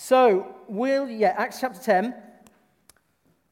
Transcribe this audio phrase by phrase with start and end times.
[0.00, 2.14] So, we'll, yeah, Acts chapter 10.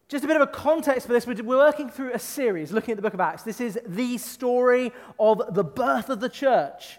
[0.09, 1.27] Just a bit of a context for this.
[1.27, 3.43] We're working through a series looking at the book of Acts.
[3.43, 6.99] This is the story of the birth of the church.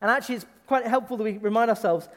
[0.00, 2.08] And actually, it's quite helpful that we remind ourselves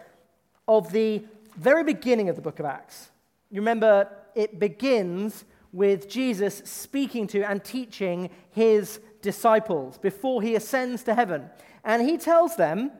[0.70, 1.21] of the
[1.57, 3.09] very beginning of the book of Acts.
[3.52, 5.43] You remember, it begins
[5.73, 11.50] with Jesus speaking to and teaching his disciples before he ascends to heaven.
[11.84, 12.91] And he tells them,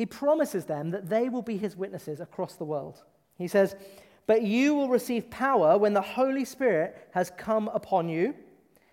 [0.00, 3.02] he promises them that they will be his witnesses across the world.
[3.36, 3.76] He says,
[4.26, 8.34] But you will receive power when the Holy Spirit has come upon you,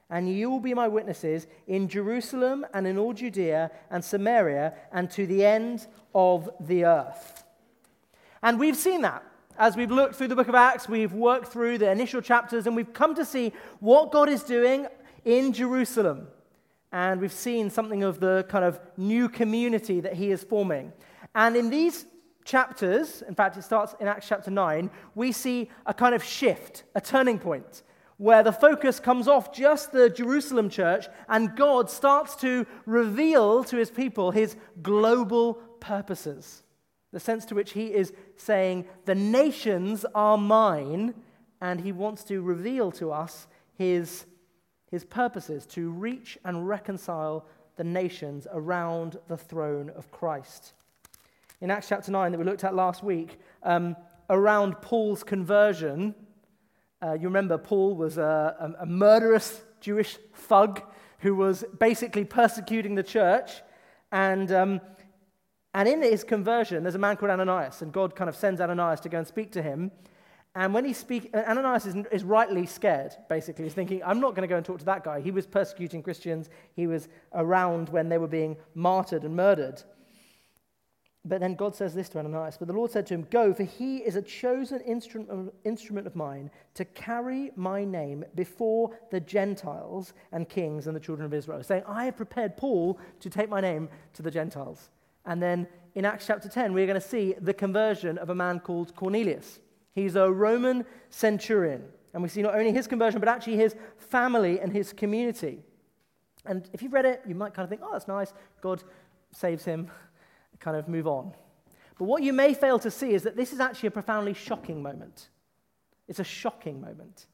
[0.09, 5.09] and you will be my witnesses in Jerusalem and in all Judea and Samaria and
[5.11, 7.45] to the end of the earth.
[8.43, 9.23] And we've seen that.
[9.57, 12.75] As we've looked through the book of Acts, we've worked through the initial chapters, and
[12.75, 14.87] we've come to see what God is doing
[15.23, 16.27] in Jerusalem
[16.91, 20.93] and we've seen something of the kind of new community that he is forming.
[21.35, 22.05] And in these
[22.45, 26.83] chapters, in fact, it starts in Acts chapter 9, we see a kind of shift,
[26.95, 27.83] a turning point,
[28.17, 33.77] where the focus comes off just the Jerusalem church and God starts to reveal to
[33.77, 36.63] his people his global purposes.
[37.11, 41.13] The sense to which he is saying, The nations are mine,
[41.61, 44.25] and he wants to reveal to us his
[44.89, 50.73] his purposes to reach and reconcile the nations around the throne of Christ.
[51.61, 53.95] In Acts chapter 9, that we looked at last week, um,
[54.29, 56.13] around Paul's conversion,
[57.01, 60.81] uh, you remember Paul was a, a, a murderous Jewish thug
[61.19, 63.61] who was basically persecuting the church.
[64.11, 64.81] And, um,
[65.73, 68.99] and in his conversion, there's a man called Ananias, and God kind of sends Ananias
[69.01, 69.91] to go and speak to him.
[70.57, 73.65] And when he speaks, Ananias is, is, rightly scared, basically.
[73.65, 75.21] He's thinking, I'm not going to go and talk to that guy.
[75.21, 79.83] He was persecuting Christians, he was around when they were being martyred and murdered.
[81.23, 83.65] But then God says this to Ananias But the Lord said to him, Go, for
[83.65, 90.13] he is a chosen instrument, instrument of mine to carry my name before the Gentiles
[90.31, 93.61] and kings and the children of Israel, saying, I have prepared Paul to take my
[93.61, 94.89] name to the Gentiles.
[95.23, 98.59] And then in Acts chapter 10, we're going to see the conversion of a man
[98.59, 99.59] called Cornelius.
[99.97, 101.83] He's a Roman centurion.
[102.13, 105.63] And we see not only his conversion, but actually his family and his community.
[106.45, 108.31] And if you've read it, you might kind of think, oh, that's nice.
[108.61, 108.83] God
[109.31, 109.89] saves him,
[110.59, 111.33] kind of move on.
[111.97, 114.83] But what you may fail to see is that this is actually a profoundly shocking
[114.83, 115.29] moment.
[116.07, 117.25] It's a shocking moment.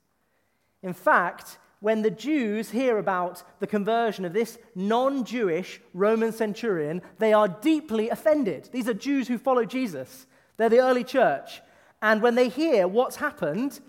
[0.81, 7.01] In fact, when the Jews hear about the conversion of this non Jewish Roman centurion,
[7.19, 8.69] they are deeply offended.
[8.71, 11.61] These are Jews who follow Jesus, they're the early church.
[12.03, 13.79] And when they hear what's happened,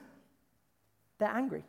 [1.19, 1.65] they're angry.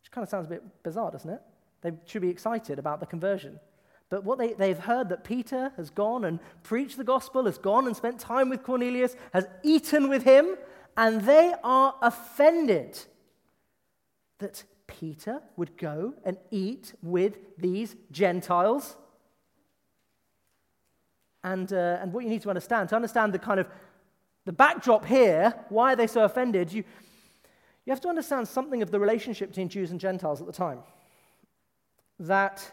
[0.00, 1.42] Which kind of sounds a bit bizarre, doesn't it?
[1.82, 3.60] They should be excited about the conversion.
[4.08, 7.86] But what they, they've heard that Peter has gone and preached the gospel, has gone
[7.86, 10.56] and spent time with Cornelius, has eaten with him,
[10.96, 12.98] and they are offended
[14.38, 18.96] that Peter would go and eat with these Gentiles.
[21.44, 23.68] And, uh, and what you need to understand, to understand the kind of
[24.44, 26.72] the backdrop here, why are they so offended?
[26.72, 26.84] You,
[27.84, 30.80] you have to understand something of the relationship between Jews and Gentiles at the time.
[32.18, 32.72] That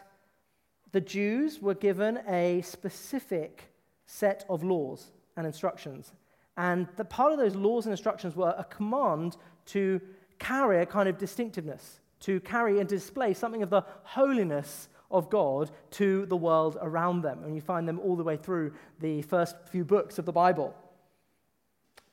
[0.92, 3.72] the Jews were given a specific
[4.06, 6.12] set of laws and instructions.
[6.56, 9.36] And the part of those laws and instructions were a command
[9.66, 10.00] to
[10.38, 15.70] carry a kind of distinctiveness, to carry and display something of the holiness of God
[15.92, 17.44] to the world around them.
[17.44, 20.74] And you find them all the way through the first few books of the Bible.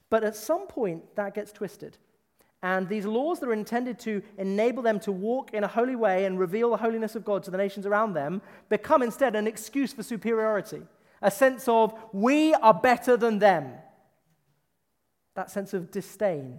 [0.09, 1.97] But at some point, that gets twisted.
[2.61, 6.25] And these laws that are intended to enable them to walk in a holy way
[6.25, 9.93] and reveal the holiness of God to the nations around them become instead an excuse
[9.93, 10.81] for superiority,
[11.21, 13.71] a sense of we are better than them.
[15.35, 16.57] That sense of disdain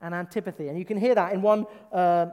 [0.00, 0.68] and antipathy.
[0.68, 2.26] And you can hear that in one uh,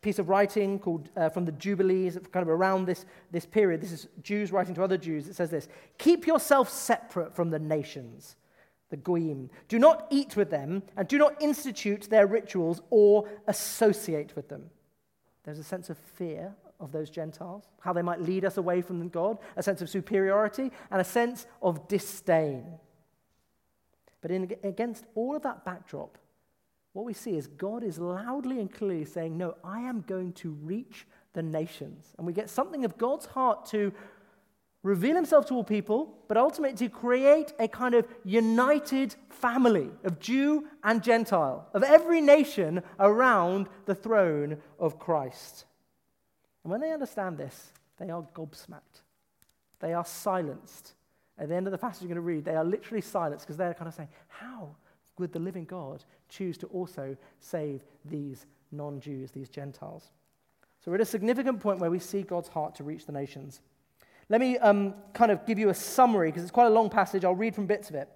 [0.00, 3.80] piece of writing called uh, from the Jubilees, kind of around this, this period.
[3.80, 5.28] This is Jews writing to other Jews.
[5.28, 5.68] It says this
[5.98, 8.36] Keep yourself separate from the nations
[8.90, 9.50] the goyim.
[9.68, 14.70] Do not eat with them, and do not institute their rituals or associate with them.
[15.44, 19.08] There's a sense of fear of those Gentiles, how they might lead us away from
[19.08, 22.64] God, a sense of superiority, and a sense of disdain.
[24.20, 26.18] But in, against all of that backdrop,
[26.92, 30.50] what we see is God is loudly and clearly saying, No, I am going to
[30.50, 32.14] reach the nations.
[32.16, 33.92] And we get something of God's heart to
[34.86, 40.20] reveal himself to all people, but ultimately to create a kind of united family of
[40.20, 45.64] Jew and Gentile, of every nation around the throne of Christ.
[46.62, 49.02] And when they understand this, they are gobsmacked.
[49.80, 50.94] They are silenced.
[51.36, 53.56] At the end of the passage you're going to read, they are literally silenced because
[53.56, 54.76] they're kind of saying, How
[55.18, 60.10] would the living God choose to also save these non Jews, these Gentiles?
[60.80, 63.60] So we're at a significant point where we see God's heart to reach the nations.
[64.28, 67.24] Let me um, kind of give you a summary because it's quite a long passage.
[67.24, 68.08] I'll read from bits of it.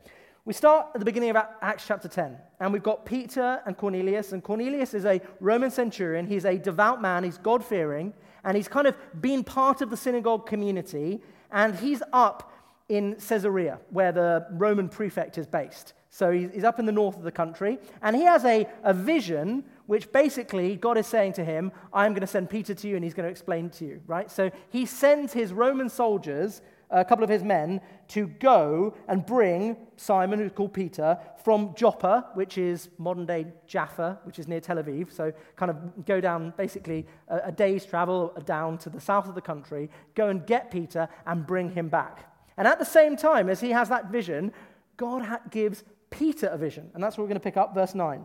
[0.44, 4.32] We start at the beginning of Acts chapter 10, and we've got Peter and Cornelius.
[4.32, 6.26] And Cornelius is a Roman centurion.
[6.26, 8.12] He's a devout man, he's God fearing,
[8.42, 11.20] and he's kind of been part of the synagogue community.
[11.52, 12.52] And he's up
[12.88, 15.92] in Caesarea, where the Roman prefect is based.
[16.08, 19.62] So he's up in the north of the country, and he has a, a vision
[19.90, 23.02] which basically God is saying to him, I'm going to send Peter to you, and
[23.02, 24.31] he's going to explain to you, right?
[24.31, 29.26] So he sends his Roman soldiers, uh, a couple of his men, to go and
[29.26, 34.60] bring Simon, who's called Peter, from Joppa, which is modern day Jaffa, which is near
[34.60, 35.12] Tel Aviv.
[35.12, 39.34] So kind of go down basically a, a day's travel down to the south of
[39.34, 42.32] the country, go and get Peter and bring him back.
[42.56, 44.52] And at the same time, as he has that vision,
[44.96, 46.93] God gives Peter a vision.
[46.94, 48.25] And that's what we're going to pick up, verse 9.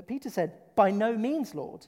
[0.00, 1.86] But Peter said, By no means, Lord,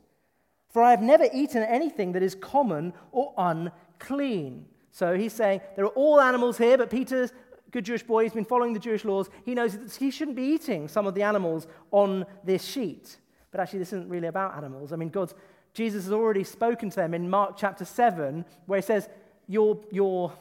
[0.69, 4.67] for I have never eaten anything that is common or unclean.
[4.91, 7.33] So he's saying, There are all animals here, but Peter's
[7.71, 9.31] good Jewish boy, he's been following the Jewish laws.
[9.47, 13.17] He knows that he shouldn't be eating some of the animals on this sheet.
[13.51, 14.93] But actually, this isn't really about animals.
[14.93, 15.35] I mean, God's,
[15.73, 19.09] Jesus has already spoken to them in Mark chapter 7, where he says,
[19.47, 20.35] You're, you're,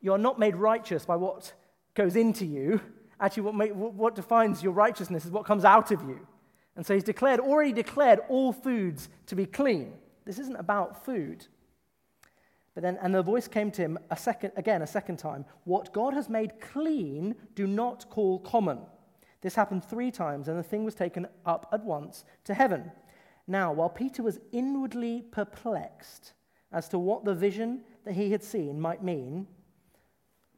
[0.00, 1.54] you're not made righteous by what
[1.94, 2.80] goes into you.
[3.18, 6.24] Actually, what, make, what defines your righteousness is what comes out of you.
[6.76, 9.92] And so he's declared, already declared all foods to be clean.
[10.24, 11.46] This isn't about food.
[12.74, 15.44] But then, and the voice came to him a second, again, a second time.
[15.64, 18.78] What God has made clean, do not call common.
[19.42, 22.90] This happened three times, and the thing was taken up at once to heaven.
[23.46, 26.32] Now, while Peter was inwardly perplexed
[26.72, 29.46] as to what the vision that he had seen might mean,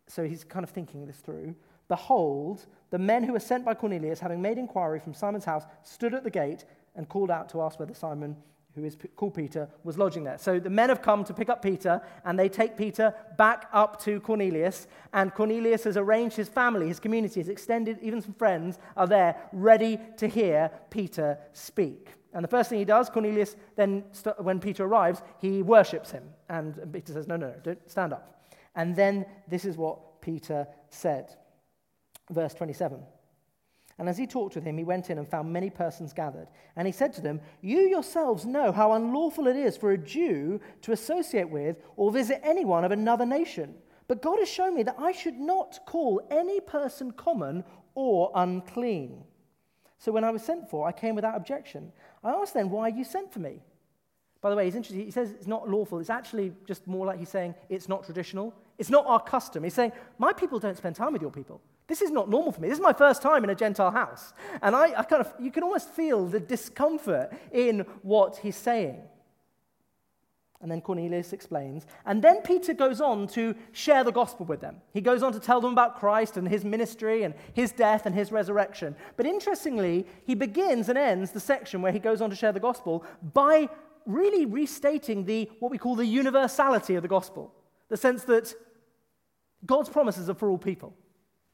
[0.07, 1.57] so he's kind of thinking this through.
[1.89, 6.15] Behold, the men who were sent by Cornelius, having made inquiry from Simon's house, stood
[6.15, 6.65] at the gate
[6.95, 8.37] and called out to ask whether Simon,
[8.75, 10.39] who is called Peter, was lodging there.
[10.39, 14.01] So the men have come to pick up Peter, and they take Peter back up
[14.03, 14.87] to Cornelius.
[15.13, 19.37] And Cornelius has arranged his family, his community, his extended, even some friends are there,
[19.53, 22.11] ready to hear Peter speak.
[22.33, 24.05] And the first thing he does, Cornelius, then,
[24.39, 26.25] when Peter arrives, he worships him.
[26.49, 28.49] And Peter says, No, no, no, don't stand up.
[28.75, 31.37] And then this is what Peter said.
[32.31, 33.01] Verse 27.
[33.99, 36.49] And as he talked with him, he went in and found many persons gathered.
[36.75, 40.61] And he said to them, You yourselves know how unlawful it is for a Jew
[40.83, 43.75] to associate with or visit anyone of another nation.
[44.09, 49.23] But God has shown me that I should not call any person common or unclean.
[49.99, 51.93] So when I was sent for, I came without objection.
[52.25, 53.63] I asked then, Why you sent for me?
[54.41, 55.05] By the way, he's interesting.
[55.05, 56.01] He says it's not lawful.
[56.01, 58.53] It's actually just more like he's saying it's not traditional.
[58.77, 59.63] It's not our custom.
[59.63, 61.63] He's saying, My people don't spend time with your people.
[61.87, 62.69] This is not normal for me.
[62.69, 64.33] This is my first time in a Gentile house.
[64.63, 69.03] And I, I kind of, you can almost feel the discomfort in what he's saying.
[70.63, 71.87] And then Cornelius explains.
[72.07, 74.77] And then Peter goes on to share the gospel with them.
[74.95, 78.15] He goes on to tell them about Christ and his ministry and his death and
[78.15, 78.97] his resurrection.
[79.19, 82.61] But interestingly, he begins and ends the section where he goes on to share the
[82.61, 83.69] gospel by
[84.07, 87.53] really restating the, what we call the universality of the gospel.
[87.91, 88.55] The sense that
[89.67, 90.95] God's promises are for all people,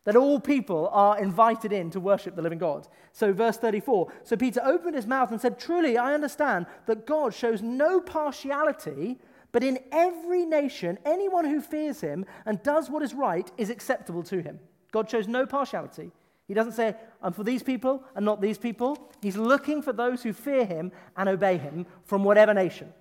[0.05, 2.89] that all people are invited in to worship the living God.
[3.13, 7.35] So, verse 34 So Peter opened his mouth and said, Truly, I understand that God
[7.35, 9.19] shows no partiality,
[9.53, 14.23] but in every nation, anyone who fears him and does what is right is acceptable
[14.25, 14.59] to him.
[14.93, 16.11] God shows no partiality.
[16.49, 19.11] He doesn't say, I'm for these people and not these people.
[19.23, 22.93] He's looking for those who fear him and obey him from whatever nation.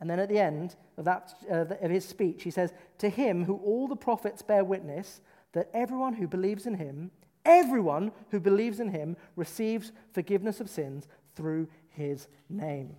[0.00, 3.44] And then at the end of, that, uh, of his speech, he says, To him
[3.44, 7.10] who all the prophets bear witness that everyone who believes in him,
[7.44, 12.94] everyone who believes in him, receives forgiveness of sins through his name.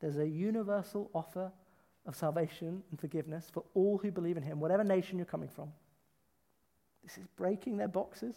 [0.00, 1.50] There's a universal offer
[2.06, 5.72] of salvation and forgiveness for all who believe in him, whatever nation you're coming from.
[7.02, 8.36] This is breaking their boxes.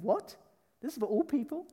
[0.00, 0.36] what?
[0.80, 1.66] This is for all people?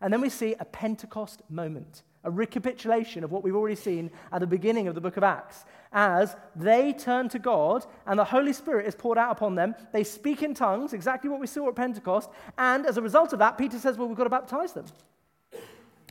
[0.00, 2.02] And then we see a Pentecost moment.
[2.24, 5.64] A recapitulation of what we've already seen at the beginning of the book of Acts.
[5.92, 10.02] As they turn to God and the Holy Spirit is poured out upon them, they
[10.02, 12.30] speak in tongues, exactly what we saw at Pentecost.
[12.58, 14.86] And as a result of that, Peter says, Well, we've got to baptize them.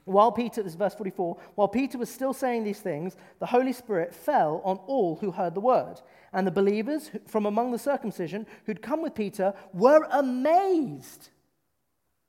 [0.06, 3.72] While Peter, this is verse 44, while Peter was still saying these things, the Holy
[3.72, 6.02] Spirit fell on all who heard the word.
[6.34, 11.30] And the believers from among the circumcision who'd come with Peter were amazed.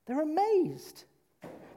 [0.06, 1.04] They're amazed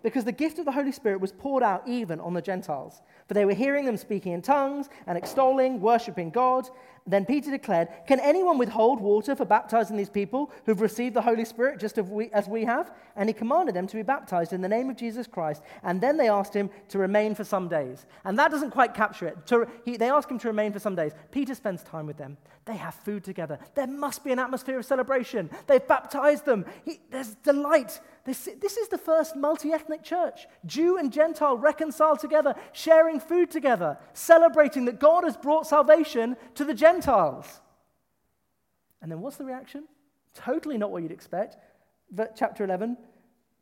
[0.03, 3.01] because the gift of the Holy Spirit was poured out even on the Gentiles.
[3.27, 6.69] For they were hearing them speaking in tongues and extolling, worshipping God.
[7.05, 11.45] Then Peter declared, Can anyone withhold water for baptizing these people who've received the Holy
[11.45, 12.91] Spirit just as we have?
[13.15, 15.61] And he commanded them to be baptized in the name of Jesus Christ.
[15.83, 18.05] And then they asked him to remain for some days.
[18.25, 19.99] And that doesn't quite capture it.
[19.99, 21.13] They ask him to remain for some days.
[21.31, 22.37] Peter spends time with them.
[22.65, 23.59] They have food together.
[23.75, 25.49] There must be an atmosphere of celebration.
[25.67, 26.65] They've baptized them.
[26.83, 28.01] He, there's delight.
[28.27, 30.48] This, this is the first multi ethnic church.
[30.65, 36.65] Jew and Gentile reconciled together, sharing food together, celebrating that God has brought salvation to
[36.65, 37.62] the Gentiles.
[39.01, 39.86] And then what's the reaction?
[40.34, 41.55] Totally not what you'd expect.
[42.36, 42.98] Chapter 11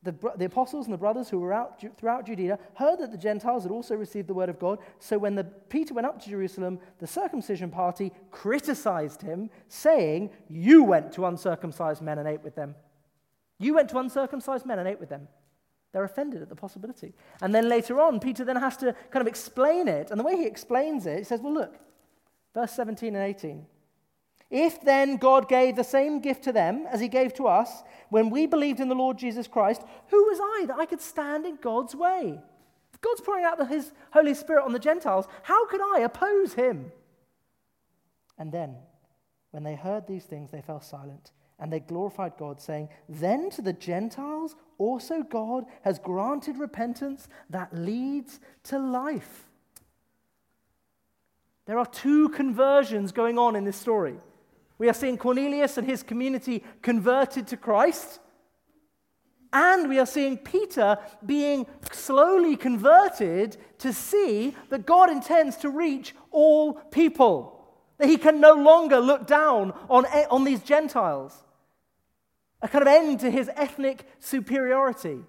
[0.01, 3.63] the, the, apostles and the brothers who were out throughout Judea heard that the Gentiles
[3.63, 4.77] had also received the word of God.
[4.99, 10.83] So when the, Peter went up to Jerusalem, the circumcision party criticized him, saying, You
[10.83, 12.75] went to uncircumcised men and ate with them.
[13.59, 15.27] You went to uncircumcised men and ate with them.
[15.93, 17.13] They're offended at the possibility.
[17.41, 20.11] And then later on, Peter then has to kind of explain it.
[20.11, 21.75] And the way he explains it, he says, Well, look,
[22.53, 23.65] verse 17 and 18.
[24.51, 28.29] If then God gave the same gift to them as he gave to us when
[28.29, 31.57] we believed in the Lord Jesus Christ, who was I that I could stand in
[31.61, 32.39] God's way?
[32.93, 36.91] If God's pouring out his Holy Spirit on the Gentiles, how could I oppose him?
[38.37, 38.75] And then,
[39.51, 43.61] when they heard these things, they fell silent and they glorified God, saying, Then to
[43.61, 49.45] the Gentiles also God has granted repentance that leads to life.
[51.65, 54.17] There are two conversions going on in this story.
[54.77, 58.19] We are seeing Cornelius and his community converted to Christ.
[59.53, 66.13] And we are seeing Peter being slowly converted to see that God intends to reach
[66.29, 67.65] all people.
[67.97, 71.44] That he can no longer look down on, on these Gentiles
[72.61, 75.19] a kind of end to his ethnic superiority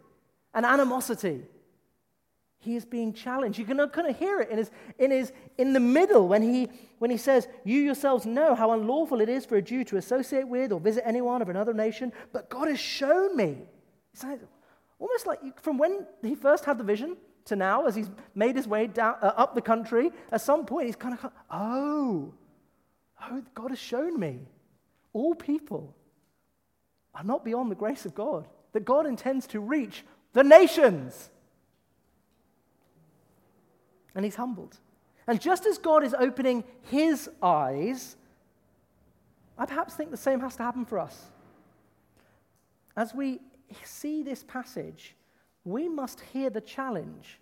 [0.54, 1.42] and animosity.
[2.58, 3.58] He is being challenged.
[3.58, 6.68] You can kind of hear it in his, in his in the middle when he
[6.98, 10.48] when he says, You yourselves know how unlawful it is for a Jew to associate
[10.48, 13.58] with or visit anyone of another nation, but God has shown me.
[14.12, 14.40] It's like,
[14.98, 18.66] almost like from when he first had the vision to now, as he's made his
[18.66, 22.34] way down uh, up the country, at some point he's kind of, oh,
[23.22, 24.40] oh, God has shown me.
[25.12, 25.94] All people
[27.16, 30.04] are not beyond the grace of God, that God intends to reach
[30.34, 31.30] the nations.
[34.14, 34.78] And he's humbled.
[35.26, 38.16] And just as God is opening his eyes,
[39.58, 41.30] I perhaps think the same has to happen for us.
[42.96, 43.40] As we
[43.82, 45.14] see this passage,
[45.64, 47.40] we must hear the challenge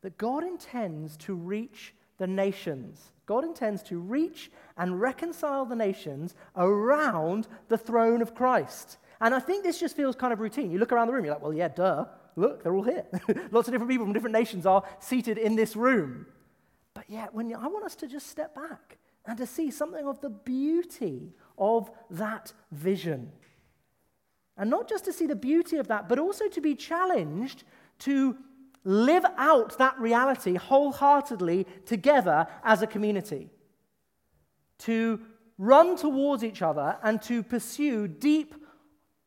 [0.00, 3.12] that God intends to reach the nations.
[3.26, 8.98] God intends to reach and reconcile the nations around the throne of Christ.
[9.22, 10.72] And I think this just feels kind of routine.
[10.72, 12.06] You look around the room, you're like, well, yeah, duh.
[12.34, 13.06] Look, they're all here.
[13.52, 16.26] Lots of different people from different nations are seated in this room.
[16.92, 20.06] But yet, when you, I want us to just step back and to see something
[20.06, 23.30] of the beauty of that vision.
[24.56, 27.62] And not just to see the beauty of that, but also to be challenged
[28.00, 28.36] to
[28.82, 33.50] live out that reality wholeheartedly together as a community.
[34.80, 35.20] To
[35.58, 38.56] run towards each other and to pursue deep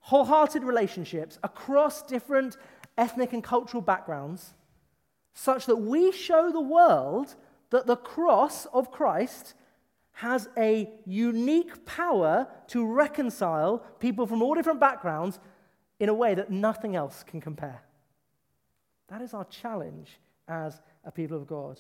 [0.06, 2.58] wholehearted relationships across different
[2.96, 4.54] ethnic and cultural backgrounds,
[5.34, 7.34] such that we show the world
[7.72, 9.56] that the cross of Christ
[10.12, 15.40] has a unique power to reconcile people from all different backgrounds
[16.00, 17.82] in a way that nothing else can compare.
[19.08, 21.80] That is our challenge as a people of God.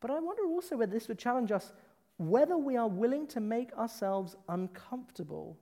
[0.00, 1.74] But I wonder also whether this would challenge us
[2.16, 5.58] whether we are willing to make ourselves uncomfortable,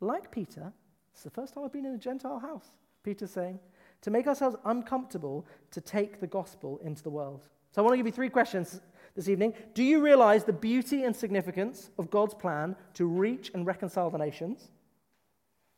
[0.00, 0.70] like Peter,
[1.14, 2.72] it's the first time I've been in a Gentile house,
[3.04, 3.60] Peter's saying,
[4.02, 7.48] to make ourselves uncomfortable to take the gospel into the world.
[7.70, 8.80] So I want to give you three questions
[9.14, 9.54] this evening.
[9.74, 14.18] Do you realize the beauty and significance of God's plan to reach and reconcile the
[14.18, 14.70] nations?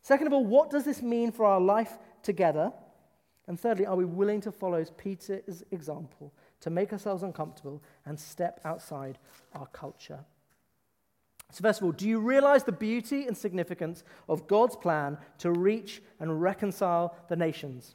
[0.03, 2.73] Second of all, what does this mean for our life together?
[3.47, 8.61] And thirdly, are we willing to follow Peter's example to make ourselves uncomfortable and step
[8.65, 9.19] outside
[9.55, 10.25] our culture?
[11.53, 15.53] So, first of all, do you realize the beauty and significance of God's plan to
[15.53, 17.95] reach and reconcile the nations?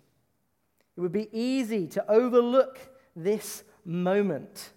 [0.96, 2.80] It would be easy to overlook
[3.16, 4.72] this moment.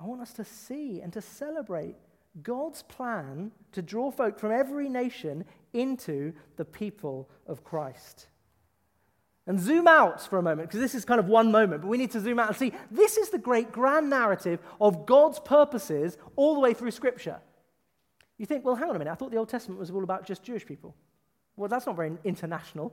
[0.00, 1.96] I want us to see and to celebrate
[2.42, 8.28] God's plan to draw folk from every nation into the people of Christ.
[9.48, 11.96] And zoom out for a moment, because this is kind of one moment, but we
[11.96, 16.18] need to zoom out and see this is the great grand narrative of God's purposes
[16.36, 17.40] all the way through Scripture.
[18.36, 20.26] You think, well, hang on a minute, I thought the Old Testament was all about
[20.26, 20.94] just Jewish people.
[21.56, 22.92] Well, that's not very international.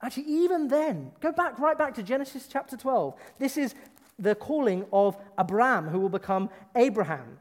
[0.00, 3.14] Actually, even then, go back right back to Genesis chapter 12.
[3.40, 3.74] This is
[4.20, 7.38] the calling of Abram, who will become Abraham.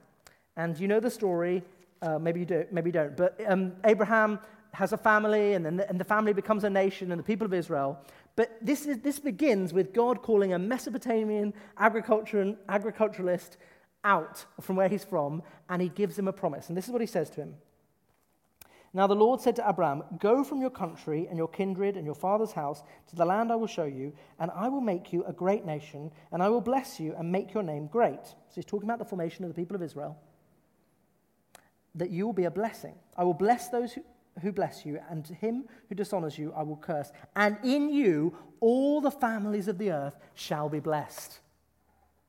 [0.58, 1.64] And you know the story.
[2.02, 3.16] Uh, maybe you do, maybe you don't.
[3.16, 4.40] But um, Abraham
[4.74, 7.46] has a family, and then the, and the family becomes a nation, and the people
[7.46, 8.00] of Israel.
[8.36, 13.58] But this, is, this begins with God calling a Mesopotamian agriculturalist
[14.04, 16.70] out from where he's from, and he gives him a promise.
[16.70, 17.56] And this is what he says to him.
[18.94, 22.16] Now the Lord said to Abram, Go from your country and your kindred and your
[22.16, 25.34] father's house to the land I will show you, and I will make you a
[25.34, 28.26] great nation, and I will bless you and make your name great.
[28.26, 30.18] So he's talking about the formation of the people of Israel.
[31.96, 32.96] That you will be a blessing.
[33.16, 34.02] I will bless those who,
[34.42, 37.12] who bless you, and to him who dishonors you I will curse.
[37.36, 41.40] And in you all the families of the earth shall be blessed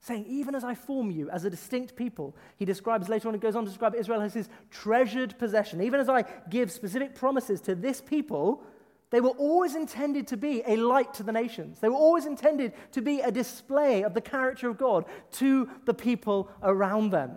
[0.03, 3.41] saying, Even as I form you as a distinct people, he describes later on, he
[3.41, 5.81] goes on to describe Israel as his treasured possession.
[5.81, 8.63] Even as I give specific promises to this people,
[9.11, 11.79] they were always intended to be a light to the nations.
[11.79, 15.95] They were always intended to be a display of the character of God to the
[15.95, 17.37] people around them.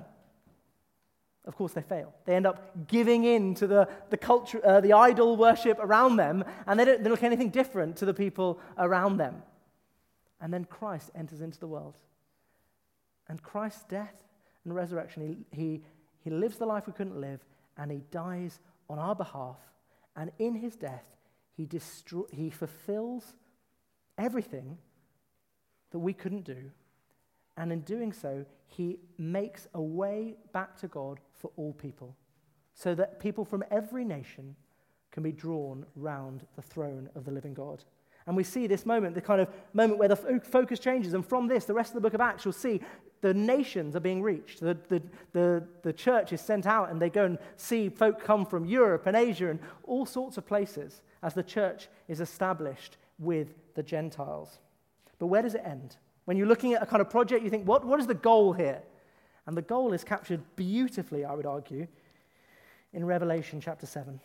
[1.45, 2.13] Of course, they fail.
[2.25, 6.43] They end up giving in to the, the culture, uh, the idol worship around them,
[6.65, 9.43] and they don't they look anything different to the people around them.
[10.41, 11.97] And then Christ enters into the world.
[13.27, 14.13] And Christ's death
[14.63, 15.81] and resurrection, he, he,
[16.23, 17.41] he lives the life we couldn't live,
[17.77, 18.59] and he dies
[18.89, 19.57] on our behalf.
[20.15, 21.05] And in his death,
[21.55, 23.35] he, destro- he fulfills
[24.17, 24.77] everything
[25.91, 26.71] that we couldn't do.
[27.57, 32.15] And in doing so, he makes a way back to God for all people,
[32.73, 34.55] so that people from every nation
[35.11, 37.83] can be drawn round the throne of the living God.
[38.27, 41.13] And we see this moment, the kind of moment where the focus changes.
[41.13, 42.81] And from this, the rest of the book of Acts, you'll see
[43.21, 44.59] the nations are being reached.
[44.59, 48.45] The, the, the, the church is sent out and they go and see folk come
[48.45, 53.53] from Europe and Asia and all sorts of places as the church is established with
[53.75, 54.59] the Gentiles.
[55.19, 55.97] But where does it end?
[56.25, 58.53] When you're looking at a kind of project, you think, what, what is the goal
[58.53, 58.81] here?
[59.45, 61.87] And the goal is captured beautifully, I would argue,
[62.93, 64.19] in Revelation chapter 7.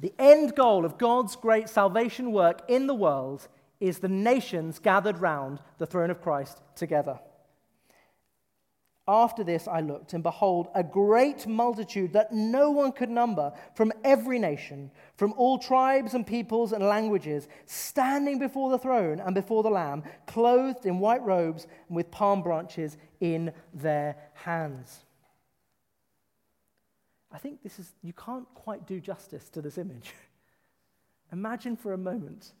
[0.00, 3.48] The end goal of God's great salvation work in the world
[3.80, 7.18] is the nations gathered round the throne of Christ together.
[9.10, 13.90] After this, I looked, and behold, a great multitude that no one could number from
[14.04, 19.62] every nation, from all tribes and peoples and languages, standing before the throne and before
[19.62, 25.06] the Lamb, clothed in white robes and with palm branches in their hands.
[27.32, 30.12] I think this is, you can't quite do justice to this image.
[31.32, 32.52] Imagine for a moment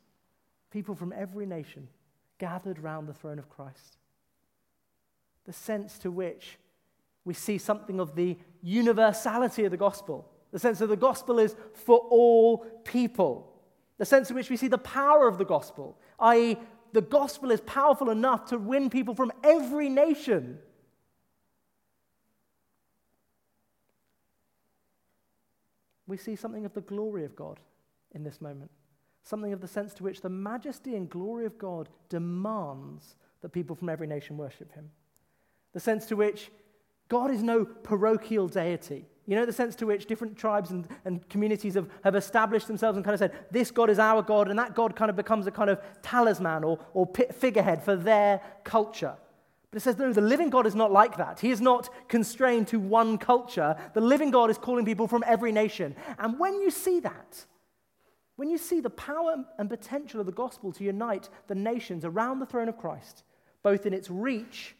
[0.70, 1.88] people from every nation
[2.38, 3.97] gathered round the throne of Christ
[5.48, 6.58] the sense to which
[7.24, 10.30] we see something of the universality of the gospel.
[10.52, 13.50] The sense that the gospel is for all people.
[13.96, 16.58] The sense in which we see the power of the gospel, i.e.,
[16.92, 20.58] the gospel is powerful enough to win people from every nation.
[26.06, 27.58] We see something of the glory of God
[28.12, 28.70] in this moment.
[29.22, 33.74] Something of the sense to which the majesty and glory of God demands that people
[33.74, 34.90] from every nation worship him
[35.72, 36.50] the sense to which
[37.08, 39.06] God is no parochial deity.
[39.26, 42.96] You know, the sense to which different tribes and, and communities have, have established themselves
[42.96, 45.46] and kind of said, this God is our God, and that God kind of becomes
[45.46, 49.14] a kind of talisman or, or figurehead for their culture.
[49.70, 51.40] But it says, no, the living God is not like that.
[51.40, 53.76] He is not constrained to one culture.
[53.92, 55.94] The living God is calling people from every nation.
[56.18, 57.44] And when you see that,
[58.36, 62.38] when you see the power and potential of the gospel to unite the nations around
[62.38, 63.24] the throne of Christ,
[63.62, 64.74] both in its reach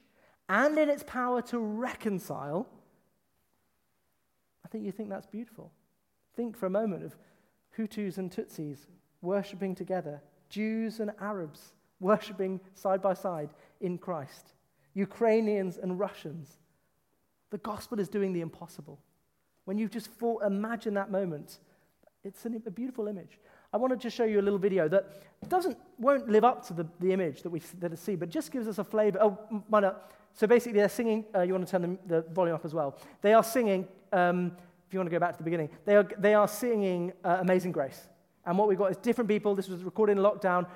[0.49, 2.67] and in its power to reconcile,
[4.65, 5.73] I think you think that's beautiful.
[6.37, 7.17] Think for a moment of
[7.77, 8.87] Hutus and Tutsis
[9.23, 14.53] worshipping together, Jews and Arabs worshipping side by side in Christ,
[14.95, 16.59] Ukrainians and Russians.
[17.51, 18.99] The gospel is doing the impossible.
[19.65, 21.59] When you just thought, imagine that moment,
[22.25, 23.39] it's an, a beautiful image.
[23.73, 26.87] I wanted to show you a little video that doesn't, won't live up to the,
[27.01, 29.19] the image that we that see, but just gives us a flavor.
[29.21, 29.95] Oh, minor,
[30.35, 31.25] so basically, they're singing.
[31.35, 32.97] Uh, you want to turn the, the, volume up as well.
[33.23, 33.89] They are singing.
[34.13, 34.53] Um,
[34.87, 37.39] if you want to go back to the beginning, they are, they are singing uh,
[37.41, 38.07] Amazing Grace.
[38.47, 39.55] And what we've got is different people.
[39.55, 40.67] This was recorded in lockdown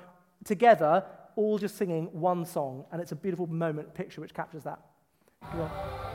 [0.43, 1.03] together,
[1.35, 6.12] all just singing one song, and it's a beautiful moment, picture which captures that.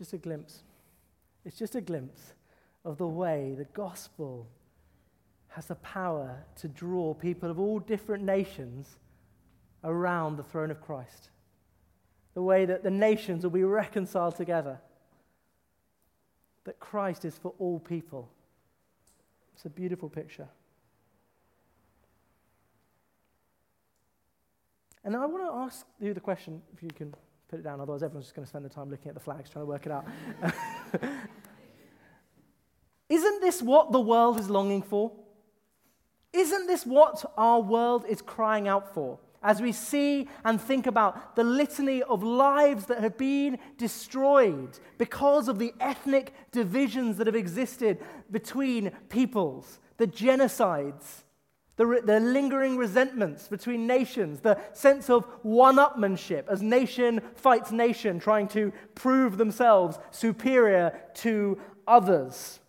[0.00, 0.62] Just a glimpse.
[1.44, 2.32] It's just a glimpse
[2.86, 4.48] of the way the gospel
[5.48, 8.96] has the power to draw people of all different nations
[9.84, 11.28] around the throne of Christ.
[12.32, 14.80] The way that the nations will be reconciled together.
[16.64, 18.30] That Christ is for all people.
[19.54, 20.48] It's a beautiful picture.
[25.04, 27.14] And I want to ask you the question, if you can
[27.50, 29.50] put it down, otherwise everyone's just going to spend the time looking at the flags
[29.50, 30.06] trying to work it out.
[33.08, 35.10] Isn't this what the world is longing for?
[36.32, 39.18] Isn't this what our world is crying out for?
[39.42, 45.48] As we see and think about the litany of lives that have been destroyed because
[45.48, 47.98] of the ethnic divisions that have existed
[48.30, 51.24] between peoples, the genocides,
[51.80, 58.20] the, the lingering resentments between nations, the sense of one upmanship as nation fights nation,
[58.20, 62.60] trying to prove themselves superior to others.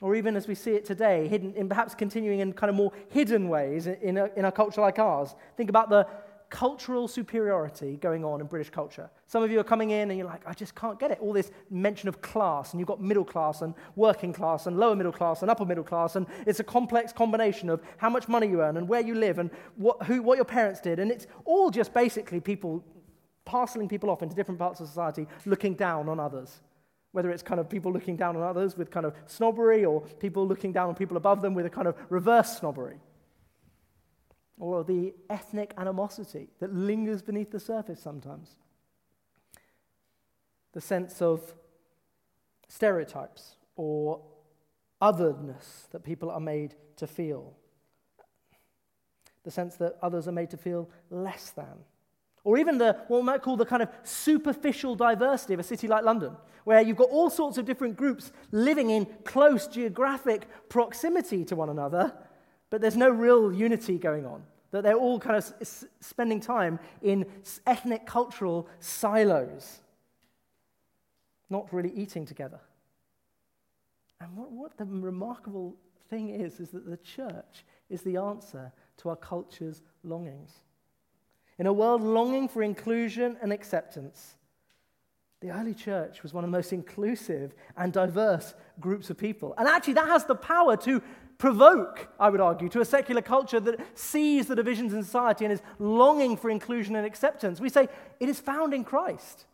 [0.00, 2.92] Or even as we see it today, hidden in perhaps continuing in kind of more
[3.08, 5.34] hidden ways in a, in a culture like ours.
[5.56, 6.06] Think about the
[6.50, 9.08] cultural superiority going on in British culture.
[9.26, 11.18] Some of you are coming in and you're like, I just can't get it.
[11.20, 14.96] All this mention of class, and you've got middle class and working class and lower
[14.96, 18.48] middle class and upper middle class, and it's a complex combination of how much money
[18.48, 20.98] you earn and where you live and what, who, what your parents did.
[20.98, 22.84] And it's all just basically people
[23.44, 26.60] parceling people off into different parts of society looking down on others.
[27.12, 30.46] Whether it's kind of people looking down on others with kind of snobbery or people
[30.46, 32.98] looking down on people above them with a kind of reverse snobbery
[34.60, 38.56] or the ethnic animosity that lingers beneath the surface sometimes.
[40.72, 41.54] The sense of
[42.68, 44.20] stereotypes or
[45.00, 47.54] otherness that people are made to feel.
[49.44, 51.84] The sense that others are made to feel less than.
[52.44, 55.88] Or even the, what we might call the kind of superficial diversity of a city
[55.88, 61.44] like London, where you've got all sorts of different groups living in close geographic proximity
[61.46, 62.12] to one another,
[62.70, 64.42] but there's no real unity going on.
[64.70, 67.26] That they're all kind of s- spending time in
[67.66, 69.80] ethnic cultural silos,
[71.50, 72.60] not really eating together.
[74.20, 75.74] And what, what the remarkable
[76.08, 80.52] thing is, is that the church is the answer to our culture's longings.
[81.58, 84.36] In a world longing for inclusion and acceptance,
[85.40, 89.54] the early church was one of the most inclusive and diverse groups of people.
[89.58, 91.02] And actually, that has the power to
[91.40, 95.52] provoke, I would argue, to a secular culture that sees the divisions in society and
[95.52, 97.60] is longing for inclusion and acceptance.
[97.60, 97.88] We say
[98.20, 99.46] it is found in Christ.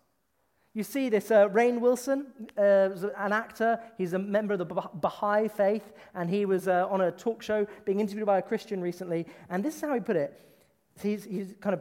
[0.74, 2.26] You see this, uh, Rainn Wilson,
[2.58, 7.00] uh, an actor, he's a member of the Baha'i faith, and he was uh, on
[7.00, 10.16] a talk show being interviewed by a Christian recently, and this is how he put
[10.16, 10.38] it.
[11.00, 11.80] He's, he's kind of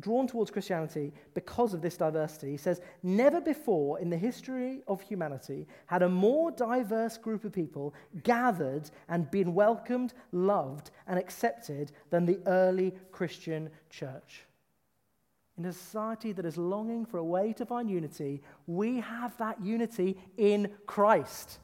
[0.00, 2.50] drawn towards Christianity because of this diversity.
[2.50, 7.52] He says, Never before in the history of humanity had a more diverse group of
[7.52, 14.44] people gathered and been welcomed, loved, and accepted than the early Christian church.
[15.56, 19.62] In a society that is longing for a way to find unity, we have that
[19.62, 21.60] unity in Christ.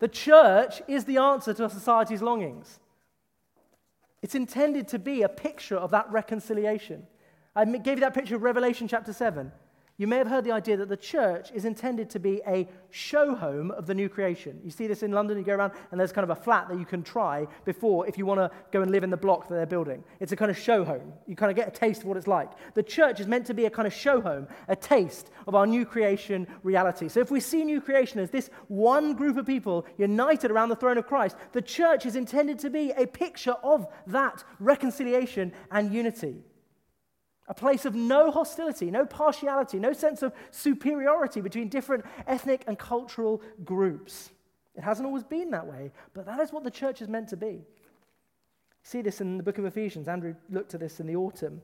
[0.00, 2.80] The church is the answer to a society's longings.
[4.22, 7.06] It's intended to be a picture of that reconciliation.
[7.56, 9.50] I gave you that picture of Revelation chapter 7.
[9.96, 13.34] you may have heard the idea that the church is intended to be a show
[13.34, 14.60] home of the new creation.
[14.64, 16.78] You see this in London, you go around and there's kind of a flat that
[16.78, 19.56] you can try before if you want to go and live in the block that
[19.56, 20.04] they're building.
[20.20, 21.12] It's a kind of show home.
[21.26, 22.50] You kind of get a taste of what it's like.
[22.74, 25.66] The church is meant to be a kind of show home, a taste of our
[25.66, 27.08] new creation reality.
[27.08, 30.76] So if we see new creation as this one group of people united around the
[30.76, 35.92] throne of Christ, the church is intended to be a picture of that reconciliation and
[35.92, 36.36] unity
[37.50, 42.78] a place of no hostility, no partiality, no sense of superiority between different ethnic and
[42.78, 44.30] cultural groups.
[44.76, 47.36] It hasn't always been that way, but that is what the church is meant to
[47.36, 47.64] be.
[48.84, 50.06] See this in the book of Ephesians.
[50.06, 51.60] Andrew looked at this in the autumn.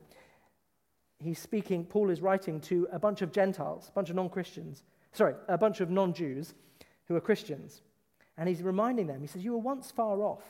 [1.19, 4.83] He's speaking, Paul is writing to a bunch of Gentiles, a bunch of non Christians,
[5.13, 6.53] sorry, a bunch of non Jews
[7.05, 7.81] who are Christians.
[8.37, 10.43] And he's reminding them, he says, You were once far off.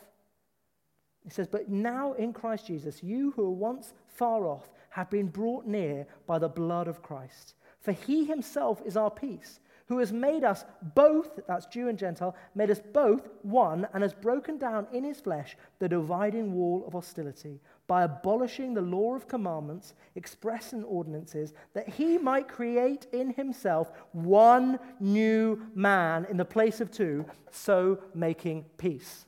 [1.28, 5.28] He says, But now in Christ Jesus, you who were once far off have been
[5.28, 7.56] brought near by the blood of Christ.
[7.82, 10.64] For he himself is our peace, who has made us
[10.96, 15.20] both, that's Jew and Gentile, made us both one, and has broken down in his
[15.20, 21.54] flesh the dividing wall of hostility by abolishing the law of commandments expressed in ordinances,
[21.74, 28.00] that he might create in himself one new man in the place of two, so
[28.14, 29.27] making peace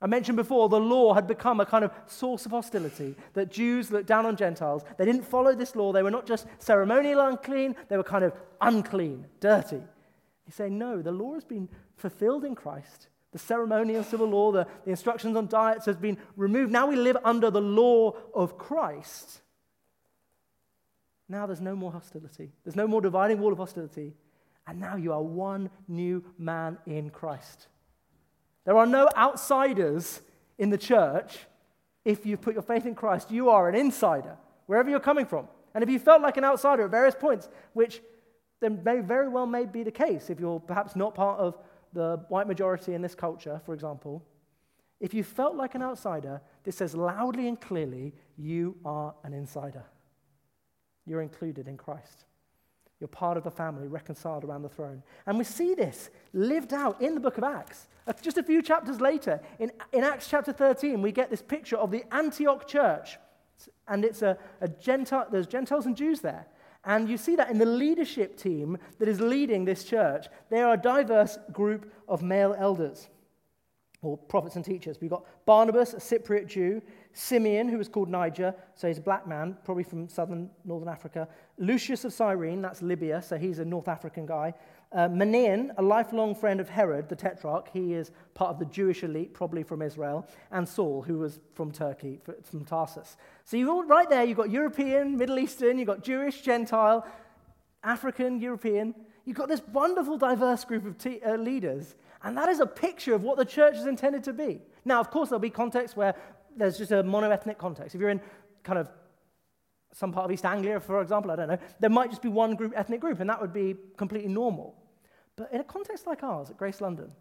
[0.00, 3.90] I mentioned before the law had become a kind of source of hostility, that Jews
[3.90, 4.84] looked down on Gentiles.
[4.96, 5.92] They didn't follow this law.
[5.92, 9.82] They were not just ceremonial unclean, they were kind of unclean, dirty.
[10.44, 13.08] He's saying, no, the law has been fulfilled in Christ.
[13.32, 16.72] The ceremonial civil law, the, the instructions on diets has been removed.
[16.72, 19.42] Now we live under the law of Christ.
[21.28, 22.52] Now there's no more hostility.
[22.64, 24.14] There's no more dividing wall of hostility.
[24.66, 27.66] And now you are one new man in Christ.
[28.68, 30.20] There are no outsiders
[30.58, 31.38] in the church.
[32.04, 35.48] If you've put your faith in Christ, you are an insider, wherever you're coming from.
[35.72, 38.02] And if you felt like an outsider at various points, which
[38.60, 41.56] then may very well may be the case if you're perhaps not part of
[41.94, 44.22] the white majority in this culture, for example,
[45.00, 49.84] if you felt like an outsider, this says loudly and clearly, you are an insider.
[51.06, 52.26] You're included in Christ.
[53.00, 55.02] You're part of the family, reconciled around the throne.
[55.26, 57.86] And we see this lived out in the book of Acts.
[58.06, 61.76] Uh, just a few chapters later, in, in Acts chapter 13, we get this picture
[61.76, 63.18] of the Antioch church.
[63.86, 66.46] And it's a, a Gentile, there's Gentiles and Jews there.
[66.84, 70.26] And you see that in the leadership team that is leading this church.
[70.50, 73.08] They are a diverse group of male elders
[74.02, 74.98] or prophets and teachers.
[75.00, 76.80] We've got Barnabas, a Cypriot Jew,
[77.12, 81.26] Simeon, who was called Niger, so he's a black man, probably from southern northern Africa.
[81.58, 84.54] Lucius of Cyrene, that's Libya, so he's a North African guy.
[84.92, 89.02] Uh, Manaen, a lifelong friend of Herod, the tetrarch, he is part of the Jewish
[89.02, 90.26] elite, probably from Israel.
[90.52, 93.16] And Saul, who was from Turkey, from Tarsus.
[93.44, 97.06] So you've all, right there, you've got European, Middle Eastern, you've got Jewish, Gentile,
[97.82, 98.94] African, European.
[99.24, 101.96] You've got this wonderful, diverse group of te- uh, leaders.
[102.22, 104.60] And that is a picture of what the church is intended to be.
[104.84, 106.14] Now, of course, there'll be contexts where
[106.56, 107.94] there's just a monoethnic context.
[107.94, 108.20] If you're in
[108.64, 108.90] kind of
[109.92, 112.54] some part of East Anglia, for example, I don't know, there might just be one
[112.56, 114.76] group, ethnic group, and that would be completely normal.
[115.36, 117.12] But in a context like ours at Grace London,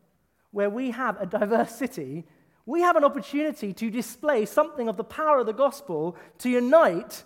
[0.52, 2.26] where we have a diverse city,
[2.66, 7.24] we have an opportunity to display something of the power of the gospel to unite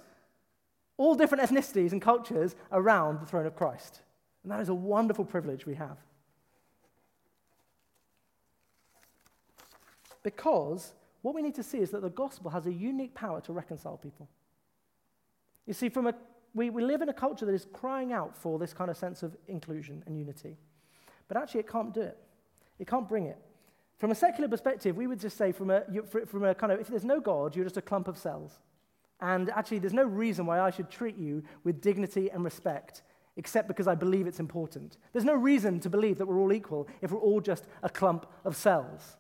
[0.97, 4.01] all different ethnicities and cultures around the throne of Christ.
[4.43, 5.97] And that is a wonderful privilege we have.
[10.23, 13.53] Because what we need to see is that the gospel has a unique power to
[13.53, 14.27] reconcile people.
[15.65, 16.15] You see, from a,
[16.53, 19.23] we, we live in a culture that is crying out for this kind of sense
[19.23, 20.57] of inclusion and unity.
[21.27, 22.17] But actually, it can't do it.
[22.79, 23.37] It can't bring it.
[23.97, 25.83] From a secular perspective, we would just say, from a,
[26.25, 28.59] from a kind of, if there's no God, you're just a clump of cells.
[29.19, 33.03] And actually, there's no reason why I should treat you with dignity and respect
[33.37, 34.97] except because I believe it's important.
[35.13, 38.25] There's no reason to believe that we're all equal if we're all just a clump
[38.43, 39.17] of cells.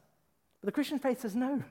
[0.61, 1.63] But the Christian faith says no.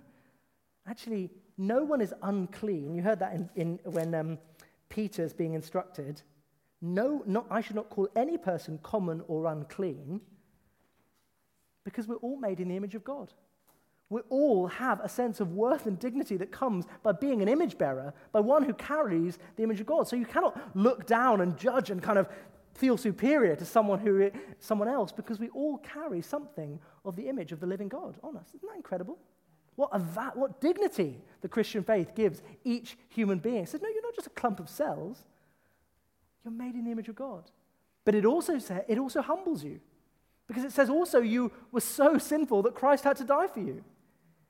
[0.87, 2.94] Actually, no one is unclean.
[2.94, 4.38] You heard that in, in when um,
[4.88, 6.22] Peter's being instructed.
[6.83, 10.20] No, not, I should not call any person common or unclean
[11.85, 13.33] because we're all made in the image of God.
[14.09, 17.79] We all have a sense of worth and dignity that comes by being an image
[17.79, 20.09] bearer, by one who carries the image of God.
[20.09, 22.29] So you cannot look down and judge and kind of
[22.74, 27.53] feel superior to someone, who, someone else because we all carry something of the image
[27.53, 28.49] of the living God on us.
[28.55, 29.19] Isn't that incredible?
[29.77, 33.63] What, a va- what dignity the Christian faith gives each human being.
[33.63, 35.25] It says, no, you're not just a clump of cells.
[36.45, 37.51] You're made in the image of God.
[38.05, 39.81] But it also, says, it also humbles you.
[40.47, 43.85] Because it says also you were so sinful that Christ had to die for you.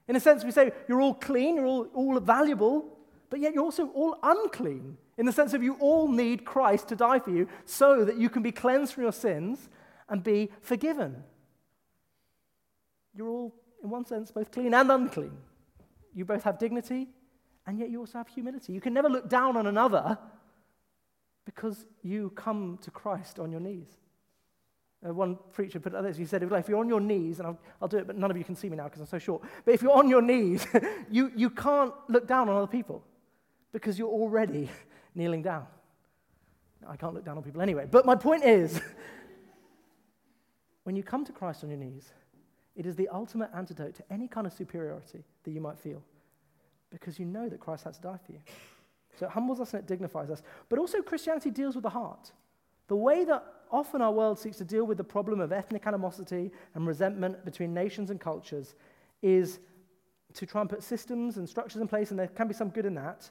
[0.08, 2.96] In a sense, we say you're all clean, you're all, all valuable,
[3.28, 6.96] but yet you're also all unclean in the sense of you all need Christ to
[6.96, 9.68] die for you so that you can be cleansed from your sins
[10.08, 11.22] and be forgiven.
[13.14, 15.36] You're all, in one sense, both clean and unclean.
[16.14, 17.08] You both have dignity,
[17.66, 18.72] and yet you also have humility.
[18.72, 20.18] You can never look down on another
[21.44, 23.88] because you come to Christ on your knees.
[25.06, 26.16] Uh, one preacher put it like this.
[26.16, 28.36] He said, if you're on your knees, and I'll, I'll do it, but none of
[28.36, 29.42] you can see me now because I'm so short.
[29.64, 30.66] But if you're on your knees,
[31.10, 33.02] you, you can't look down on other people
[33.72, 34.68] because you're already
[35.14, 35.66] kneeling down.
[36.86, 37.86] I can't look down on people anyway.
[37.90, 38.80] But my point is,
[40.84, 42.12] when you come to Christ on your knees,
[42.76, 46.02] it is the ultimate antidote to any kind of superiority that you might feel
[46.90, 48.40] because you know that Christ had to die for you.
[49.18, 50.42] So it humbles us and it dignifies us.
[50.68, 52.32] But also, Christianity deals with the heart.
[52.88, 56.50] The way that often our world seeks to deal with the problem of ethnic animosity
[56.74, 58.74] and resentment between nations and cultures
[59.22, 59.60] is
[60.34, 62.86] to try and put systems and structures in place, and there can be some good
[62.86, 63.28] in that.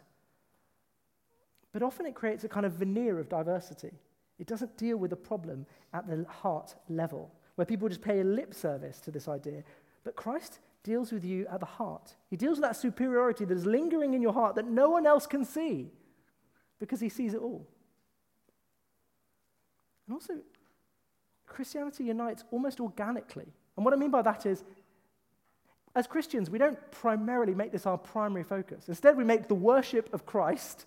[1.72, 3.92] But often it creates a kind of veneer of diversity.
[4.38, 8.24] It doesn't deal with the problem at the heart level, where people just pay a
[8.24, 9.66] lip service to this idea.
[10.06, 12.16] But Christ deals with you at the heart.
[12.30, 15.28] He deals with that superiority that is lingering in your heart that no one else
[15.28, 15.92] can see
[16.80, 17.68] because he sees it all.
[20.08, 20.36] And also,
[21.48, 23.52] Christianity unites almost organically.
[23.76, 24.64] And what I mean by that is,
[25.96, 28.88] as Christians, we don't primarily make this our primary focus.
[28.88, 30.86] Instead, we make the worship of Christ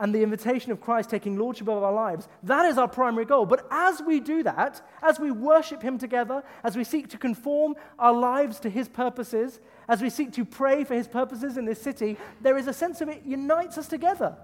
[0.00, 3.44] and the invitation of Christ taking lordship of our lives, that is our primary goal.
[3.44, 7.76] But as we do that, as we worship Him together, as we seek to conform
[7.98, 11.80] our lives to His purposes, as we seek to pray for His purposes in this
[11.80, 14.36] city, there is a sense of it unites us together.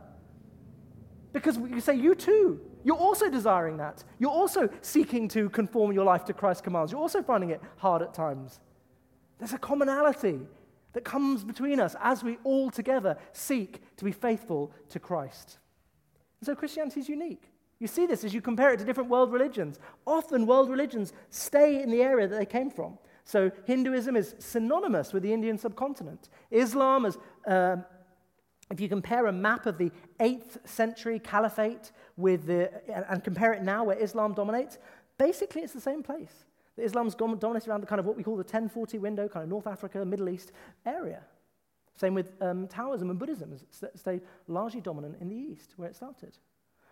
[1.32, 4.04] Because you say, you too, you're also desiring that.
[4.18, 6.92] You're also seeking to conform your life to Christ's commands.
[6.92, 8.60] You're also finding it hard at times.
[9.38, 10.40] There's a commonality
[10.96, 15.58] that comes between us as we all together seek to be faithful to Christ.
[16.40, 17.50] And so Christianity is unique.
[17.78, 19.78] You see this as you compare it to different world religions.
[20.06, 22.96] Often, world religions stay in the area that they came from.
[23.26, 26.30] So, Hinduism is synonymous with the Indian subcontinent.
[26.50, 27.76] Islam is uh,
[28.70, 32.70] if you compare a map of the 8th century caliphate with the,
[33.10, 34.78] and compare it now where Islam dominates,
[35.18, 36.46] basically it's the same place.
[36.78, 39.66] Islam's dominates around the kind of what we call the 1040 window, kind of North
[39.66, 40.52] Africa, Middle East
[40.84, 41.22] area.
[41.96, 43.56] Same with um, Taoism and Buddhism,
[43.94, 46.36] stayed largely dominant in the East, where it started.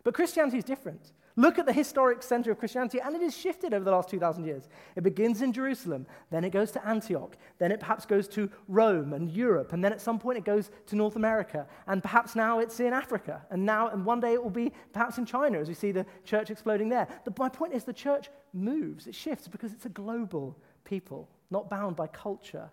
[0.04, 1.12] But Christianity is different.
[1.36, 4.44] Look at the historic center of Christianity, and it has shifted over the last 2,000
[4.44, 4.68] years.
[4.94, 9.14] It begins in Jerusalem, then it goes to Antioch, then it perhaps goes to Rome
[9.14, 12.60] and Europe, and then at some point it goes to North America, and perhaps now
[12.60, 15.66] it's in Africa, and now and one day it will be perhaps in China as
[15.66, 17.08] we see the church exploding there.
[17.24, 21.68] The, my point is the church moves, it shifts because it's a global people, not
[21.68, 22.70] bound by culture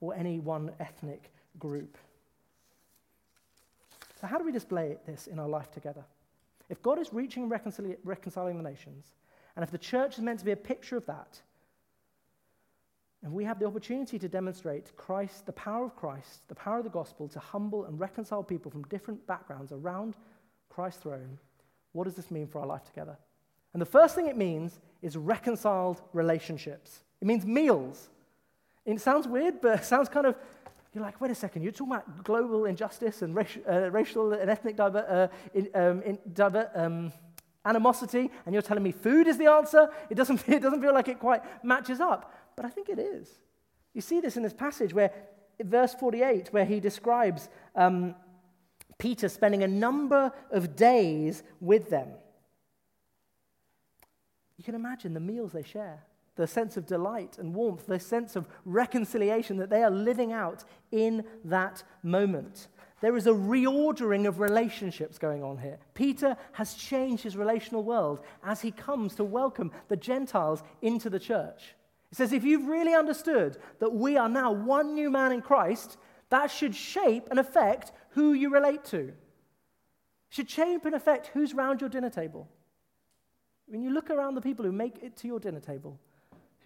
[0.00, 1.98] or any one ethnic group.
[4.18, 6.04] So, how do we display this in our life together?
[6.68, 9.06] If God is reaching and reconciling the nations,
[9.54, 11.40] and if the church is meant to be a picture of that,
[13.22, 16.84] and we have the opportunity to demonstrate Christ, the power of Christ, the power of
[16.84, 20.14] the gospel to humble and reconcile people from different backgrounds around
[20.68, 21.38] Christ's throne,
[21.92, 23.16] what does this mean for our life together?
[23.72, 27.02] And the first thing it means is reconciled relationships.
[27.20, 28.10] It means meals.
[28.84, 30.36] It sounds weird, but it sounds kind of
[30.96, 34.50] you're like, wait a second, you're talking about global injustice and racial, uh, racial and
[34.50, 37.12] ethnic diver, uh, in, um, in diver, um,
[37.66, 39.90] animosity, and you're telling me food is the answer?
[40.08, 42.34] It doesn't, it doesn't feel like it quite matches up.
[42.56, 43.28] But I think it is.
[43.92, 45.12] You see this in this passage where,
[45.62, 48.14] verse 48, where he describes um,
[48.96, 52.08] Peter spending a number of days with them.
[54.56, 56.02] You can imagine the meals they share
[56.36, 60.64] the sense of delight and warmth, the sense of reconciliation that they are living out
[60.92, 62.68] in that moment.
[63.00, 65.78] There is a reordering of relationships going on here.
[65.94, 71.20] Peter has changed his relational world as he comes to welcome the Gentiles into the
[71.20, 71.74] church.
[72.08, 75.98] He says, if you've really understood that we are now one new man in Christ,
[76.30, 79.08] that should shape and affect who you relate to.
[79.08, 79.14] It
[80.30, 82.48] should shape and affect who's round your dinner table.
[83.66, 85.98] When you look around the people who make it to your dinner table,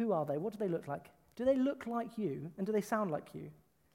[0.01, 0.39] who are they?
[0.39, 1.11] What do they look like?
[1.37, 3.51] Do they look like you and do they sound like you?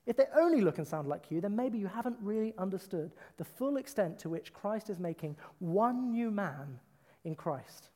[0.05, 3.43] If they only look and sound like you, then maybe you haven't really understood the
[3.43, 6.79] full extent to which Christ is making one new man
[7.23, 7.89] in Christ.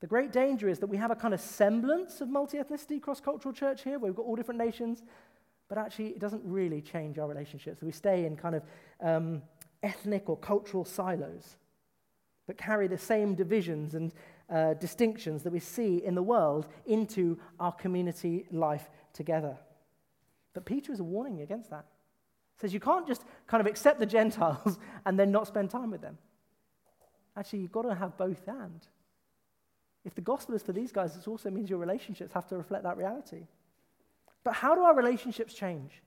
[0.00, 3.20] The great danger is that we have a kind of semblance of multi ethnicity, cross
[3.20, 5.04] cultural church here, where we've got all different nations,
[5.68, 7.80] but actually it doesn't really change our relationships.
[7.80, 8.62] We stay in kind of
[9.00, 9.42] um,
[9.84, 11.58] ethnic or cultural silos,
[12.48, 14.12] but carry the same divisions and
[14.50, 19.56] uh, distinctions that we see in the world into our community life together.
[20.54, 21.86] But Peter is a warning against that.
[22.60, 26.00] says you can't just kind of accept the Gentiles and then not spend time with
[26.00, 26.18] them.
[27.36, 28.86] Actually, you've got to have both and.
[30.04, 32.84] If the gospel is for these guys, it also means your relationships have to reflect
[32.84, 33.46] that reality.
[34.42, 36.02] But how do our relationships change?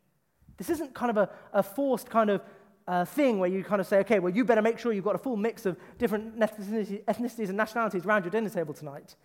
[0.58, 2.42] This isn't kind of a, a forced kind of
[2.88, 5.16] uh, thing where you kind of say, okay, well, you better make sure you've got
[5.16, 9.16] a full mix of different ethnicities and nationalities around your dinner table tonight.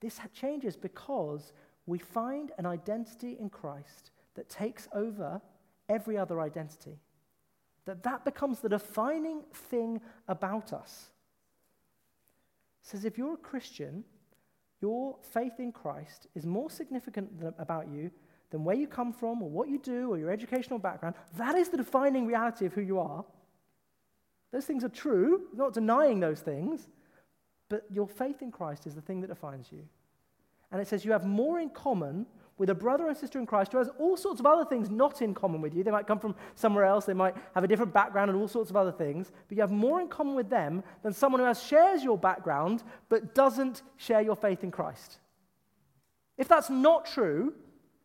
[0.00, 1.52] This changes because
[1.86, 5.40] we find an identity in Christ that takes over
[5.88, 6.98] every other identity.
[7.86, 11.10] That that becomes the defining thing about us.
[12.82, 14.04] It says if you're a Christian,
[14.80, 18.10] your faith in Christ is more significant than, about you
[18.54, 21.16] than where you come from or what you do or your educational background.
[21.36, 23.24] That is the defining reality of who you are.
[24.52, 26.88] Those things are true, not denying those things,
[27.68, 29.80] but your faith in Christ is the thing that defines you.
[30.70, 32.26] And it says you have more in common
[32.56, 35.20] with a brother and sister in Christ who has all sorts of other things not
[35.20, 35.82] in common with you.
[35.82, 38.70] They might come from somewhere else, they might have a different background and all sorts
[38.70, 41.60] of other things, but you have more in common with them than someone who has
[41.60, 45.18] shares your background but doesn't share your faith in Christ.
[46.38, 47.54] If that's not true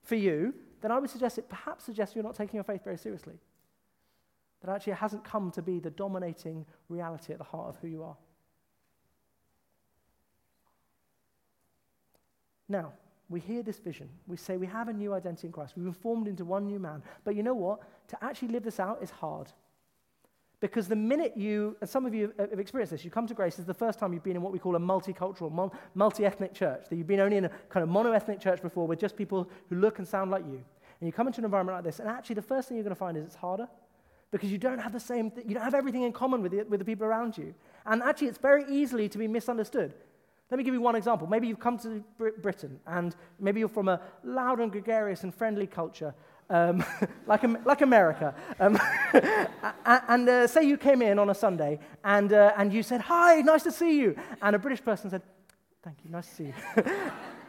[0.04, 2.98] for you, then I would suggest it perhaps suggests you're not taking your faith very
[2.98, 3.36] seriously.
[4.62, 7.88] That actually it hasn't come to be the dominating reality at the heart of who
[7.88, 8.18] you are.
[12.68, 12.94] Now,
[13.30, 14.10] we hear this vision.
[14.28, 15.74] We say we have a new identity in Christ.
[15.76, 17.04] We've been formed into one new man.
[17.24, 17.80] But you know what?
[18.10, 19.52] To actually live this out is hard.
[20.60, 23.56] Because the minute you, and some of you have experienced this, you come to grace,
[23.56, 26.54] this is the first time you've been in what we call a multicultural, multi ethnic
[26.54, 26.86] church.
[26.90, 29.50] That you've been only in a kind of mono ethnic church before with just people
[29.70, 30.62] who look and sound like you.
[31.00, 32.96] And you come into an environment like this, and actually the first thing you're going
[32.96, 33.70] to find is it's harder
[34.32, 36.64] because you don't have the same, th- you don't have everything in common with the,
[36.64, 37.56] with the people around you.
[37.86, 39.94] And actually, it's very easily to be misunderstood.
[40.52, 41.28] Let me give you one example.
[41.28, 42.04] Maybe you've come to
[42.42, 46.14] Britain and maybe you're from a loud and gregarious and friendly culture,
[46.50, 46.84] um,
[47.28, 48.34] like, like America.
[48.60, 48.80] Um,
[49.86, 53.42] and uh, say you came in on a Sunday and, uh, and you said, Hi,
[53.42, 54.16] nice to see you.
[54.42, 55.22] And a British person said,
[55.84, 56.54] Thank you, nice to see you.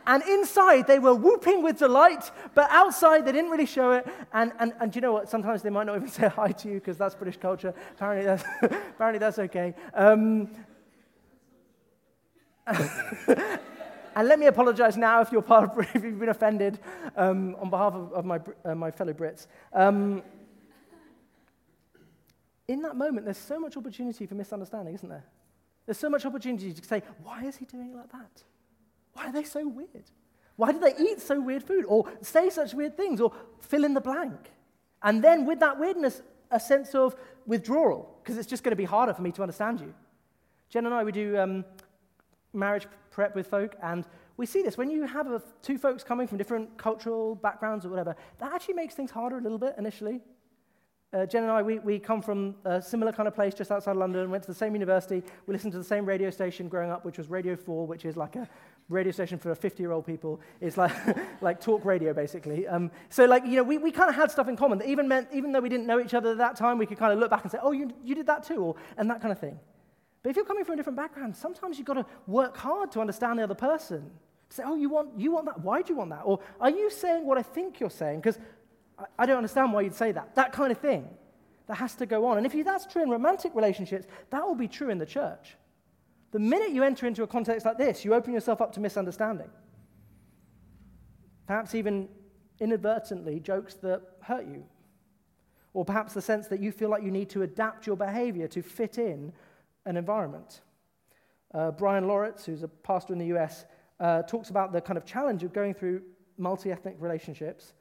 [0.07, 4.07] and inside they were whooping with delight, but outside they didn't really show it.
[4.32, 5.28] And, and, and you know what?
[5.28, 7.74] Sometimes they might not even say hi to you because that's British culture.
[7.92, 9.74] Apparently that's, apparently that's okay.
[9.94, 10.51] Um,
[14.17, 16.79] and let me apologize now if you're part of, if you've been offended
[17.17, 19.47] um, on behalf of, of my, uh, my fellow Brits.
[19.73, 20.23] Um,
[22.69, 25.25] in that moment, there's so much opportunity for misunderstanding, isn't there?
[25.87, 28.45] There's so much opportunity to say, why is he doing it like that?
[29.13, 30.05] Why are they so weird?
[30.57, 31.85] Why do they eat so weird food?
[31.89, 33.21] Or say such weird things?
[33.21, 34.53] Or fill in the blank?
[35.03, 38.85] And then with that weirdness, a sense of withdrawal, because it's just going to be
[38.85, 39.95] harder for me to understand you.
[40.69, 41.65] Jen and I, we do um,
[42.53, 46.26] marriage prep with folk, and we see this when you have a, two folks coming
[46.26, 50.20] from different cultural backgrounds or whatever, that actually makes things harder a little bit initially.
[51.12, 53.96] Uh, Jen and I, we, we come from a similar kind of place just outside
[53.96, 57.05] London, went to the same university, we listened to the same radio station growing up,
[57.05, 58.48] which was Radio 4, which is like a
[58.88, 60.40] radio station for 50 year old people.
[60.61, 60.92] It's like,
[61.42, 62.68] like talk radio, basically.
[62.68, 65.09] Um, so, like, you know, we, we kind of had stuff in common that even
[65.09, 67.18] meant, even though we didn't know each other at that time, we could kind of
[67.18, 69.38] look back and say, oh, you, you did that too, or, and that kind of
[69.40, 69.59] thing.
[70.23, 73.01] But if you're coming from a different background, sometimes you've got to work hard to
[73.01, 74.11] understand the other person.
[74.51, 75.61] Say, oh, you want, you want that?
[75.61, 76.23] Why do you want that?
[76.25, 78.21] Or are you saying what I think you're saying?
[78.21, 78.39] Because
[78.99, 80.35] I, I, don't understand why you'd say that.
[80.35, 81.09] That kind of thing.
[81.68, 82.37] That has to go on.
[82.37, 85.57] And if you, that's true in romantic relationships, that will be true in the church.
[86.33, 89.51] The minute you enter into a context like this, you open yourself up to misunderstanding.
[91.47, 92.09] Perhaps even
[92.61, 94.64] inadvertently jokes that hurt you.
[95.73, 98.62] Or perhaps the sense that you feel like you need to adapt your behavior to
[98.62, 99.33] fit in
[99.87, 100.61] an environment.
[101.53, 103.64] Uh, Bryan Loritts, who's a pastor in the US,
[103.99, 106.03] uh, talks about the kind of challenge of going through
[106.39, 107.74] multi ethnic relationships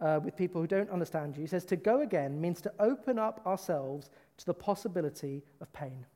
[0.00, 1.42] uh, with people who don't understand you.
[1.42, 6.06] He says, To go again means to open up ourselves to the possibility of pain,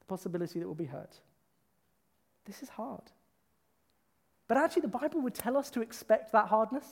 [0.00, 1.20] the possibility that we'll be hurt.
[2.44, 3.02] This is hard.
[4.48, 6.86] But actually, the Bible would tell us to expect that hardness.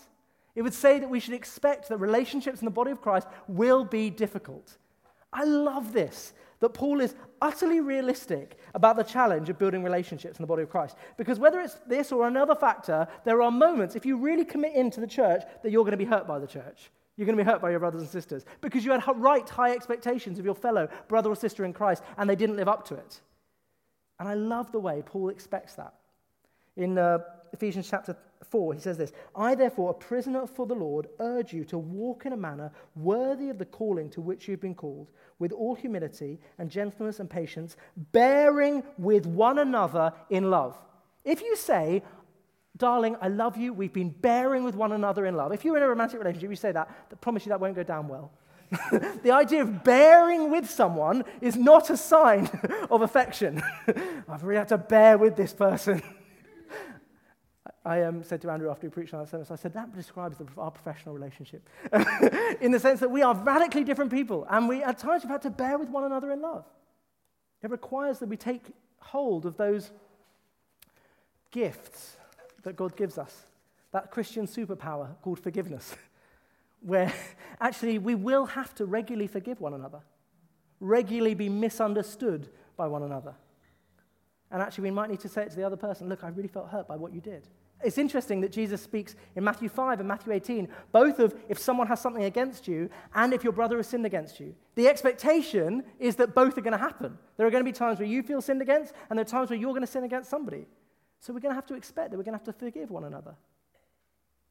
[0.55, 3.85] It would say that we should expect that relationships in the body of Christ will
[3.85, 4.77] be difficult.
[5.33, 6.33] I love this
[6.65, 10.71] that Paul is utterly realistic about the challenge of building relationships in the body of
[10.71, 10.97] Christ.
[11.19, 14.99] Because whether it's this or another factor, there are moments, if you really commit into
[14.99, 16.91] the church, that you're going to be hurt by the church.
[17.17, 19.73] You're going to be hurt by your brothers and sisters because you had right high
[19.73, 22.95] expectations of your fellow brother or sister in Christ and they didn't live up to
[22.95, 23.21] it.
[24.19, 25.93] And I love the way Paul expects that.
[26.79, 27.19] In uh,
[27.55, 28.17] Ephesians chapter
[28.51, 32.27] 4, he says this I, therefore, a prisoner for the Lord, urge you to walk
[32.27, 36.41] in a manner worthy of the calling to which you've been called, with all humility
[36.59, 37.77] and gentleness and patience,
[38.13, 40.77] bearing with one another in love.
[41.25, 42.03] If you say,
[42.77, 45.53] Darling, I love you, we've been bearing with one another in love.
[45.53, 47.85] If you're in a romantic relationship, you say that, I promise you that won't go
[47.85, 48.33] down well.
[49.23, 52.51] the idea of bearing with someone is not a sign
[52.91, 53.63] of affection.
[54.29, 56.03] I've really had to bear with this person.
[57.85, 60.39] I um, said to Andrew after we preached on that service, I said, that describes
[60.39, 61.68] the, our professional relationship.
[62.61, 65.43] in the sense that we are radically different people, and we at times have had
[65.43, 66.64] to bear with one another in love.
[67.62, 68.62] It requires that we take
[68.99, 69.91] hold of those
[71.51, 72.16] gifts
[72.62, 73.45] that God gives us,
[73.93, 75.95] that Christian superpower called forgiveness,
[76.80, 77.12] where
[77.61, 80.01] actually we will have to regularly forgive one another,
[80.80, 83.35] regularly be misunderstood by one another.
[84.51, 86.49] And actually, we might need to say it to the other person look, I really
[86.49, 87.49] felt hurt by what you did.
[87.83, 91.87] It's interesting that Jesus speaks in Matthew 5 and Matthew 18, both of if someone
[91.89, 94.55] has something against you and if your brother has sinned against you.
[94.75, 97.19] The expectation is that both are going to happen.
[97.37, 99.51] There are going to be times where you feel sinned against, and there are times
[99.51, 100.67] where you're going to sin against somebody.
[101.21, 103.05] So we're going to have to expect that we're going to have to forgive one
[103.05, 103.35] another.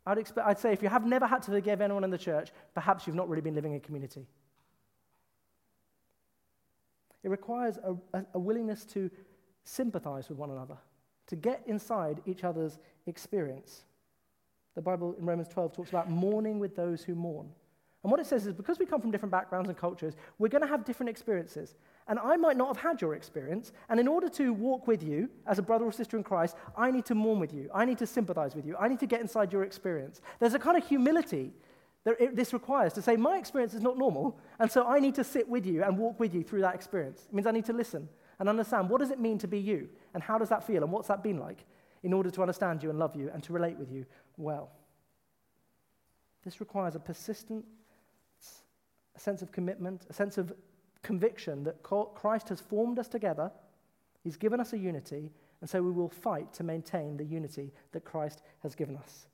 [0.05, 2.51] I'd, expect, I'd say if you have never had to forgive anyone in the church,
[2.73, 4.27] perhaps you've not really been living in community.
[7.23, 9.09] It requires a, a, a willingness to
[9.63, 10.77] sympathize with one another,
[11.27, 13.83] to get inside each other's experience.
[14.75, 17.49] The Bible in Romans 12 talks about mourning with those who mourn.
[18.03, 20.61] And what it says is because we come from different backgrounds and cultures, we're going
[20.61, 21.75] to have different experiences.
[22.09, 23.71] And I might not have had your experience.
[23.87, 26.91] And in order to walk with you as a brother or sister in Christ, I
[26.91, 27.69] need to mourn with you.
[27.73, 28.75] I need to sympathize with you.
[28.77, 30.19] I need to get inside your experience.
[30.39, 31.53] There's a kind of humility
[32.03, 34.37] that it, this requires to say, my experience is not normal.
[34.59, 37.27] And so I need to sit with you and walk with you through that experience.
[37.29, 38.09] It means I need to listen
[38.39, 39.89] and understand what does it mean to be you?
[40.13, 40.83] And how does that feel?
[40.83, 41.65] And what's that been like?
[42.03, 44.05] In order to understand you and love you and to relate with you
[44.37, 44.71] well.
[46.43, 47.65] This requires a persistent
[49.15, 50.53] a sense of commitment, a sense of
[51.01, 53.51] conviction that Christ has formed us together,
[54.23, 58.05] He's given us a unity, and so we will fight to maintain the unity that
[58.05, 59.27] Christ has given us.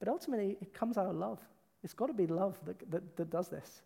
[0.00, 1.38] But ultimately, it comes out of love.
[1.84, 3.82] It's got to be love that, that, that does this.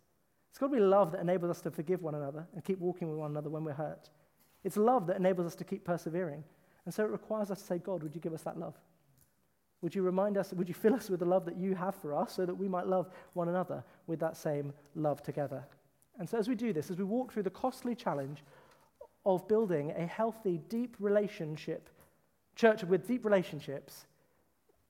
[0.49, 3.07] It's got to be love that enables us to forgive one another and keep walking
[3.07, 4.09] with one another when we're hurt.
[4.63, 6.43] It's love that enables us to keep persevering.
[6.85, 8.75] And so it requires us to say, God, would you give us that love?
[9.81, 12.15] Would you remind us, would you fill us with the love that you have for
[12.15, 15.63] us so that we might love one another with that same love together?
[16.19, 18.43] And so, as we do this, as we walk through the costly challenge
[19.25, 21.89] of building a healthy, deep relationship,
[22.55, 24.05] church with deep relationships,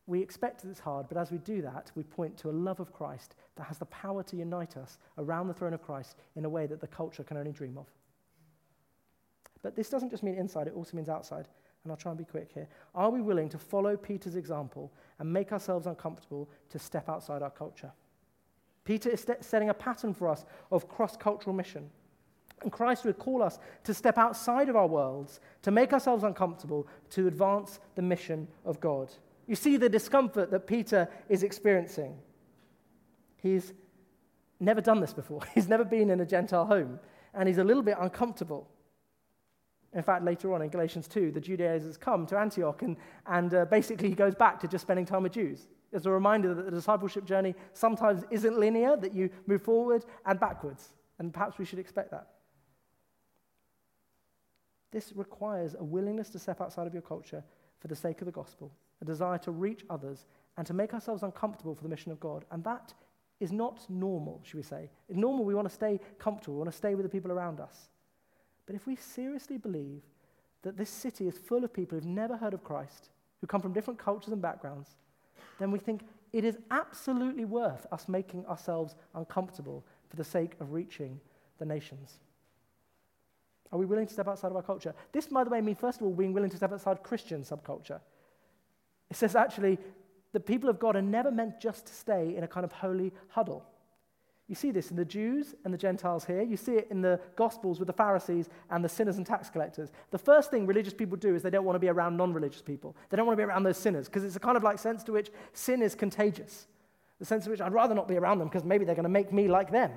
[0.07, 2.79] we expect that it's hard, but as we do that, we point to a love
[2.79, 6.43] of Christ that has the power to unite us around the throne of Christ in
[6.43, 7.87] a way that the culture can only dream of.
[9.61, 11.47] But this doesn't just mean inside, it also means outside.
[11.83, 12.67] And I'll try and be quick here.
[12.93, 17.49] Are we willing to follow Peter's example and make ourselves uncomfortable to step outside our
[17.49, 17.91] culture?
[18.83, 21.89] Peter is st- setting a pattern for us of cross cultural mission.
[22.61, 26.87] And Christ would call us to step outside of our worlds, to make ourselves uncomfortable,
[27.11, 29.11] to advance the mission of God.
[29.47, 32.15] You see the discomfort that Peter is experiencing.
[33.37, 33.73] He's
[34.59, 36.99] never done this before, he's never been in a Gentile home,
[37.33, 38.67] and he's a little bit uncomfortable.
[39.93, 43.65] In fact, later on in Galatians 2, the Judaizers come to Antioch, and, and uh,
[43.65, 45.67] basically he goes back to just spending time with Jews.
[45.91, 50.39] It's a reminder that the discipleship journey sometimes isn't linear, that you move forward and
[50.39, 50.93] backwards.
[51.19, 52.27] And perhaps we should expect that.
[54.91, 57.43] This requires a willingness to step outside of your culture
[57.79, 58.71] for the sake of the gospel,
[59.01, 60.25] a desire to reach others,
[60.57, 62.45] and to make ourselves uncomfortable for the mission of God.
[62.51, 62.93] And that
[63.39, 64.89] is not normal, should we say.
[65.09, 67.59] In normal, we want to stay comfortable, we want to stay with the people around
[67.59, 67.89] us.
[68.71, 70.01] But if we seriously believe
[70.61, 73.09] that this city is full of people who've never heard of Christ,
[73.41, 74.95] who come from different cultures and backgrounds,
[75.59, 80.71] then we think it is absolutely worth us making ourselves uncomfortable for the sake of
[80.71, 81.19] reaching
[81.59, 82.19] the nations.
[83.73, 84.95] Are we willing to step outside of our culture?
[85.11, 87.99] This, by the way, means, first of all, being willing to step outside Christian subculture.
[89.09, 89.79] It says actually,
[90.31, 93.11] the people of God are never meant just to stay in a kind of holy
[93.27, 93.65] huddle.
[94.51, 96.41] You see this in the Jews and the Gentiles here.
[96.41, 99.93] You see it in the Gospels with the Pharisees and the sinners and tax collectors.
[100.09, 102.61] The first thing religious people do is they don't want to be around non religious
[102.61, 102.93] people.
[103.09, 105.05] They don't want to be around those sinners because it's a kind of like sense
[105.05, 106.67] to which sin is contagious.
[107.19, 109.09] The sense in which I'd rather not be around them because maybe they're going to
[109.09, 109.89] make me like them.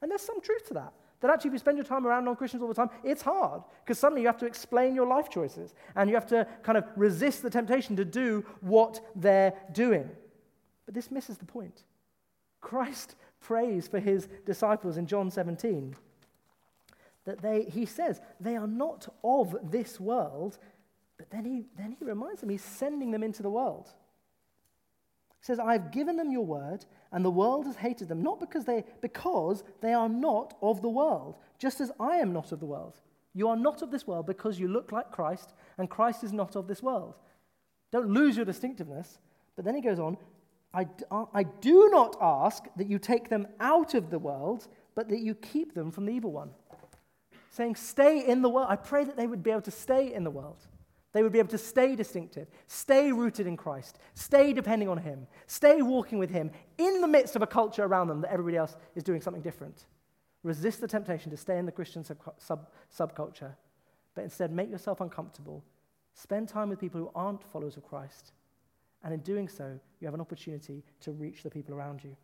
[0.00, 0.92] And there's some truth to that.
[1.20, 3.62] That actually, if you spend your time around non Christians all the time, it's hard
[3.84, 6.86] because suddenly you have to explain your life choices and you have to kind of
[6.96, 10.10] resist the temptation to do what they're doing.
[10.86, 11.84] But this misses the point.
[12.60, 15.96] Christ prays for his disciples in John 17
[17.24, 20.58] that they, he says, they are not of this world,
[21.18, 23.88] but then he, then he reminds them he's sending them into the world.
[25.40, 28.64] He says, I've given them your word, and the world has hated them, not because
[28.64, 32.66] they, because they are not of the world, just as I am not of the
[32.66, 33.00] world.
[33.34, 36.54] You are not of this world because you look like Christ, and Christ is not
[36.54, 37.14] of this world.
[37.90, 39.18] Don't lose your distinctiveness.
[39.54, 40.16] But then he goes on,
[40.74, 45.08] I, uh, I do not ask that you take them out of the world, but
[45.08, 46.50] that you keep them from the evil one.
[47.50, 48.68] Saying, Stay in the world.
[48.70, 50.66] I pray that they would be able to stay in the world.
[51.12, 55.26] They would be able to stay distinctive, stay rooted in Christ, stay depending on Him,
[55.46, 58.76] stay walking with Him in the midst of a culture around them that everybody else
[58.94, 59.84] is doing something different.
[60.42, 63.54] Resist the temptation to stay in the Christian sub, sub, subculture,
[64.14, 65.62] but instead make yourself uncomfortable.
[66.14, 68.32] Spend time with people who aren't followers of Christ.
[69.04, 72.16] And in doing so, you have an opportunity to reach the people around you.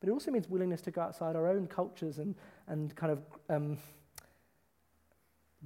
[0.00, 2.34] But it also means willingness to go outside our own cultures and,
[2.68, 3.18] and kind of
[3.50, 3.78] um,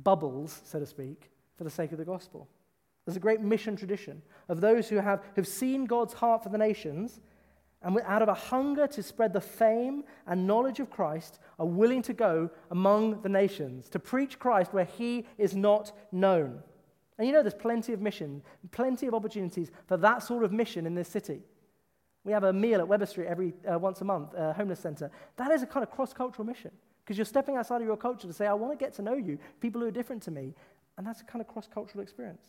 [0.03, 2.49] bubbles, so to speak, for the sake of the gospel.
[3.05, 6.59] There's a great mission tradition of those who have who've seen God's heart for the
[6.59, 7.21] nations
[7.85, 12.01] and out of a hunger to spread the fame and knowledge of Christ are willing
[12.03, 16.63] to go among the nations to preach Christ where he is not known.
[17.19, 18.43] And you know, there's plenty of mission,
[18.73, 21.43] plenty of opportunities for that sort of mission in this city.
[22.25, 25.11] We have a meal at Weber Street every uh, once a month, a homeless center.
[25.37, 26.71] That is a kind of cross-cultural mission
[27.05, 29.15] because you're stepping outside of your culture to say, I want to get to know
[29.15, 30.55] you, people who are different to me,
[30.97, 32.47] and that's a kind of cross-cultural experience.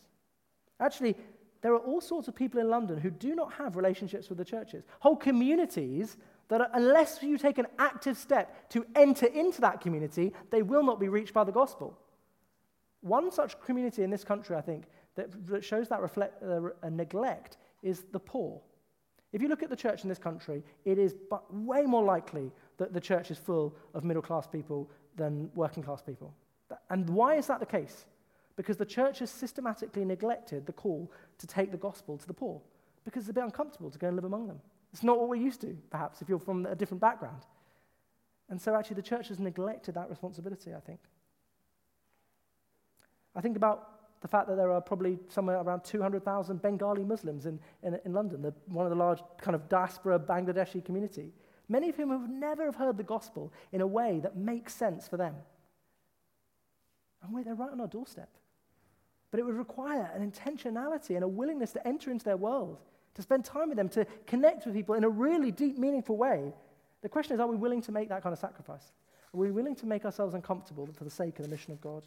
[0.80, 1.14] Actually,
[1.60, 4.44] there are all sorts of people in London who do not have relationships with the
[4.44, 6.16] churches, whole communities
[6.48, 10.84] that, are, unless you take an active step to enter into that community, they will
[10.84, 11.98] not be reached by the gospel.
[13.06, 17.56] One such community in this country, I think, that, that shows that reflect, uh, neglect
[17.82, 18.60] is the poor.
[19.32, 21.14] If you look at the church in this country, it is
[21.50, 26.02] way more likely that the church is full of middle class people than working class
[26.02, 26.34] people.
[26.90, 28.06] And why is that the case?
[28.56, 32.60] Because the church has systematically neglected the call to take the gospel to the poor
[33.04, 34.60] because it's a bit uncomfortable to go and live among them.
[34.92, 37.42] It's not what we're used to, perhaps, if you're from a different background.
[38.48, 41.00] And so, actually, the church has neglected that responsibility, I think.
[43.36, 47.60] I think about the fact that there are probably somewhere around 200,000 Bengali Muslims in,
[47.82, 51.32] in, in London, the, one of the large kind of diaspora Bangladeshi community,
[51.68, 55.06] many of whom have never have heard the gospel in a way that makes sense
[55.06, 55.34] for them.
[57.22, 58.30] And wait, they're right on our doorstep.
[59.30, 62.80] But it would require an intentionality and a willingness to enter into their world,
[63.14, 66.54] to spend time with them, to connect with people in a really deep, meaningful way.
[67.02, 68.92] The question is are we willing to make that kind of sacrifice?
[69.34, 72.06] Are we willing to make ourselves uncomfortable for the sake of the mission of God?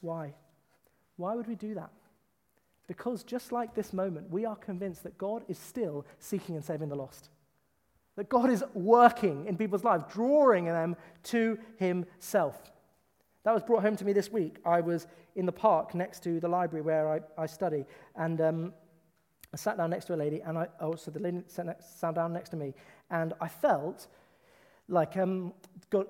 [0.00, 0.34] Why?
[1.16, 1.90] Why would we do that?
[2.86, 6.88] Because just like this moment, we are convinced that God is still seeking and saving
[6.88, 7.28] the lost.
[8.16, 12.72] That God is working in people's lives, drawing them to Himself.
[13.44, 14.56] That was brought home to me this week.
[14.64, 17.84] I was in the park next to the library where I, I study,
[18.16, 18.74] and um,
[19.54, 22.00] I sat down next to a lady, and I, oh, so the lady sat, next,
[22.00, 22.74] sat down next to me,
[23.10, 24.08] and I felt
[24.90, 25.52] like, um,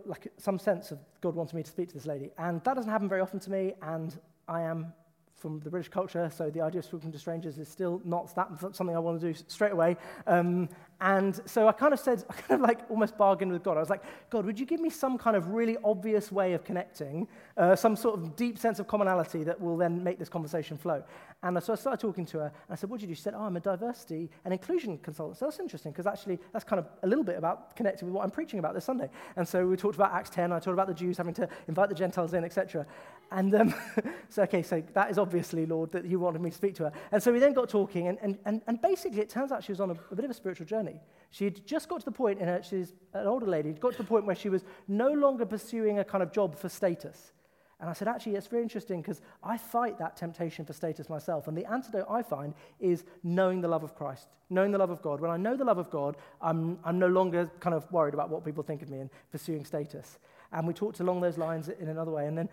[0.06, 2.30] like some sense of God wanted me to speak to this lady.
[2.38, 4.18] And that doesn't happen very often to me, and
[4.48, 4.92] I am
[5.36, 8.48] from the British culture, so the idea of speaking to strangers is still not that
[8.74, 9.96] something I want to do straight away.
[10.26, 10.68] Um,
[11.00, 13.76] and so I kind of said, I kind of like almost bargained with God.
[13.76, 16.64] I was like, God, would you give me some kind of really obvious way of
[16.64, 17.26] connecting,
[17.56, 21.02] uh, some sort of deep sense of commonality that will then make this conversation flow?
[21.42, 23.16] And so I started talking to her, and I said, What did you do?
[23.16, 25.38] She said, Oh, I'm a diversity and inclusion consultant.
[25.38, 28.24] So that's interesting, because actually that's kind of a little bit about connecting with what
[28.24, 29.08] I'm preaching about this Sunday.
[29.36, 31.88] And so we talked about Acts 10, I talked about the Jews having to invite
[31.88, 32.86] the Gentiles in, etc.
[33.32, 33.74] And um,
[34.28, 36.92] so, okay, so that is obviously, Lord, that you wanted me to speak to her.
[37.12, 39.80] And so we then got talking, and, and, and, basically it turns out she was
[39.80, 40.89] on a, a bit of a spiritual journey.
[41.30, 43.98] She had just got to the point in her, she's an older lady, got to
[43.98, 47.32] the point where she was no longer pursuing a kind of job for status.
[47.80, 51.48] And I said, actually, it's very interesting because I fight that temptation for status myself.
[51.48, 55.00] And the antidote I find is knowing the love of Christ, knowing the love of
[55.00, 55.20] God.
[55.20, 58.28] When I know the love of God, I'm, I'm no longer kind of worried about
[58.28, 60.18] what people think of me and pursuing status.
[60.52, 62.26] And we talked along those lines in another way.
[62.26, 62.48] And then,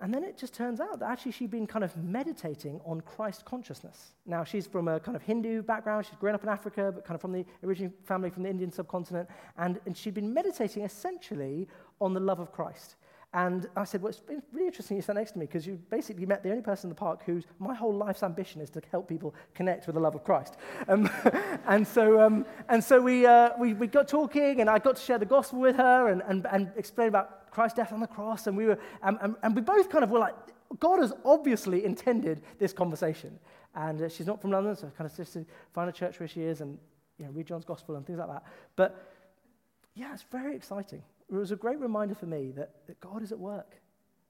[0.00, 3.44] and then it just turns out that actually she'd been kind of meditating on Christ
[3.44, 4.14] consciousness.
[4.24, 6.06] Now, she's from a kind of Hindu background.
[6.06, 8.72] She's grown up in Africa, but kind of from the original family from the Indian
[8.72, 9.28] subcontinent.
[9.58, 11.68] And, and she'd been meditating essentially
[12.00, 12.96] on the love of Christ.
[13.32, 15.78] And I said, Well, it's been really interesting you sat next to me because you
[15.88, 18.82] basically met the only person in the park whose my whole life's ambition is to
[18.90, 20.56] help people connect with the love of Christ.
[20.88, 21.08] Um,
[21.66, 25.02] and so, um, and so we, uh, we, we got talking, and I got to
[25.02, 28.46] share the gospel with her and, and, and explain about Christ's death on the cross.
[28.46, 30.34] And we, were, um, and, and we both kind of were like,
[30.78, 33.38] God has obviously intended this conversation.
[33.74, 35.36] And uh, she's not from London, so I kind of just
[35.72, 36.78] find a church where she is and
[37.18, 38.44] you know, read John's gospel and things like that.
[38.76, 39.06] But
[39.94, 43.30] yeah, it's very exciting it was a great reminder for me that, that God is
[43.32, 43.76] at work.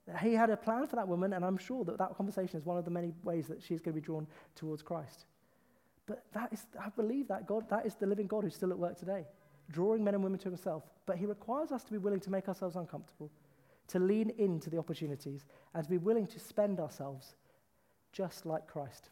[0.06, 2.66] That he had a plan for that woman, and I'm sure that that conversation is
[2.66, 5.24] one of the many ways that she's going to be drawn towards Christ.
[6.06, 8.78] But that is, I believe that God, that is the living God who's still at
[8.78, 9.26] work today,
[9.70, 10.84] drawing men and women to himself.
[11.06, 13.30] But he requires us to be willing to make ourselves uncomfortable,
[13.88, 15.44] to lean into the opportunities,
[15.74, 17.34] and to be willing to spend ourselves
[18.12, 19.10] just like Christ.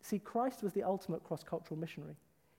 [0.00, 2.16] See, Christ was the ultimate cross cultural missionary.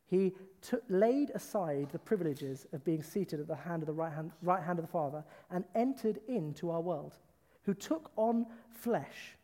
[0.09, 4.11] He took, laid aside the privileges of being seated at the hand of the right
[4.11, 7.17] hand, right hand of the Father and entered into our world,
[7.63, 9.35] who took on flesh,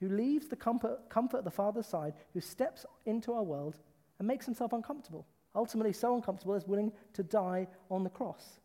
[0.00, 3.76] who leaves the comfort, comfort at the Father's side, who steps into our world
[4.18, 5.26] and makes himself uncomfortable.
[5.56, 8.60] Ultimately, so uncomfortable as willing to die on the cross.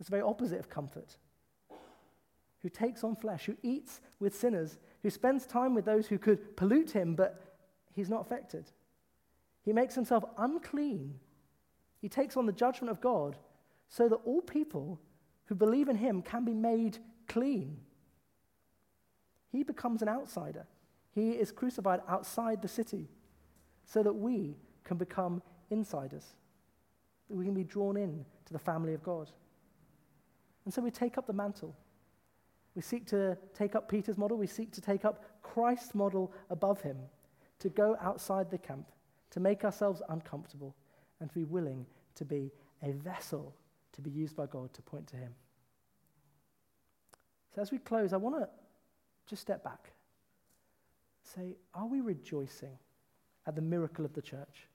[0.00, 1.16] It's the very opposite of comfort.
[2.62, 6.56] Who takes on flesh, who eats with sinners, who spends time with those who could
[6.56, 7.40] pollute him, but
[7.94, 8.70] he's not affected.
[9.64, 11.14] He makes himself unclean.
[12.00, 13.36] He takes on the judgment of God
[13.88, 15.00] so that all people
[15.46, 17.78] who believe in him can be made clean.
[19.52, 20.66] He becomes an outsider.
[21.14, 23.08] He is crucified outside the city
[23.84, 25.42] so that we can become
[25.74, 26.24] insiders,
[27.28, 29.30] that we can be drawn in to the family of God.
[30.64, 31.76] And so we take up the mantle.
[32.74, 36.80] We seek to take up Peter's model, we seek to take up Christ's model above
[36.80, 36.96] him,
[37.58, 38.86] to go outside the camp,
[39.30, 40.74] to make ourselves uncomfortable,
[41.20, 42.50] and to be willing to be
[42.82, 43.54] a vessel
[43.92, 45.32] to be used by God to point to him.
[47.54, 48.48] So as we close, I want to
[49.26, 49.92] just step back.
[51.22, 52.76] Say, are we rejoicing
[53.46, 54.66] at the miracle of the church,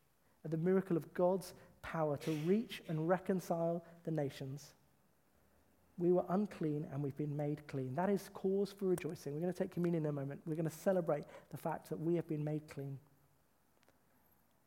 [0.46, 4.74] at the miracle of God's power to reach and reconcile the nations?
[5.98, 7.94] We were unclean and we've been made clean.
[7.96, 9.34] That is cause for rejoicing.
[9.34, 10.40] We're going to take communion in a moment.
[10.46, 12.98] We're going to celebrate the fact that we have been made clean.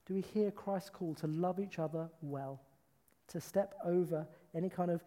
[0.06, 2.60] Do we hear Christ's call to love each other well,
[3.28, 5.02] to step over any kind of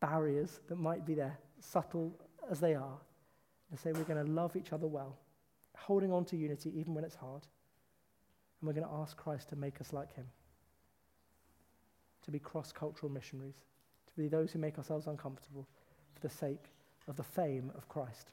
[0.00, 2.12] barriers that might be there, subtle
[2.50, 2.98] as they are,
[3.70, 5.16] and say we're going to love each other well,
[5.76, 7.46] holding on to unity even when it's hard?
[8.64, 10.24] And we're going to ask Christ to make us like him,
[12.24, 13.60] to be cross cultural missionaries
[14.14, 15.66] to be those who make ourselves uncomfortable
[16.14, 16.72] for the sake
[17.08, 18.30] of the fame of Christ.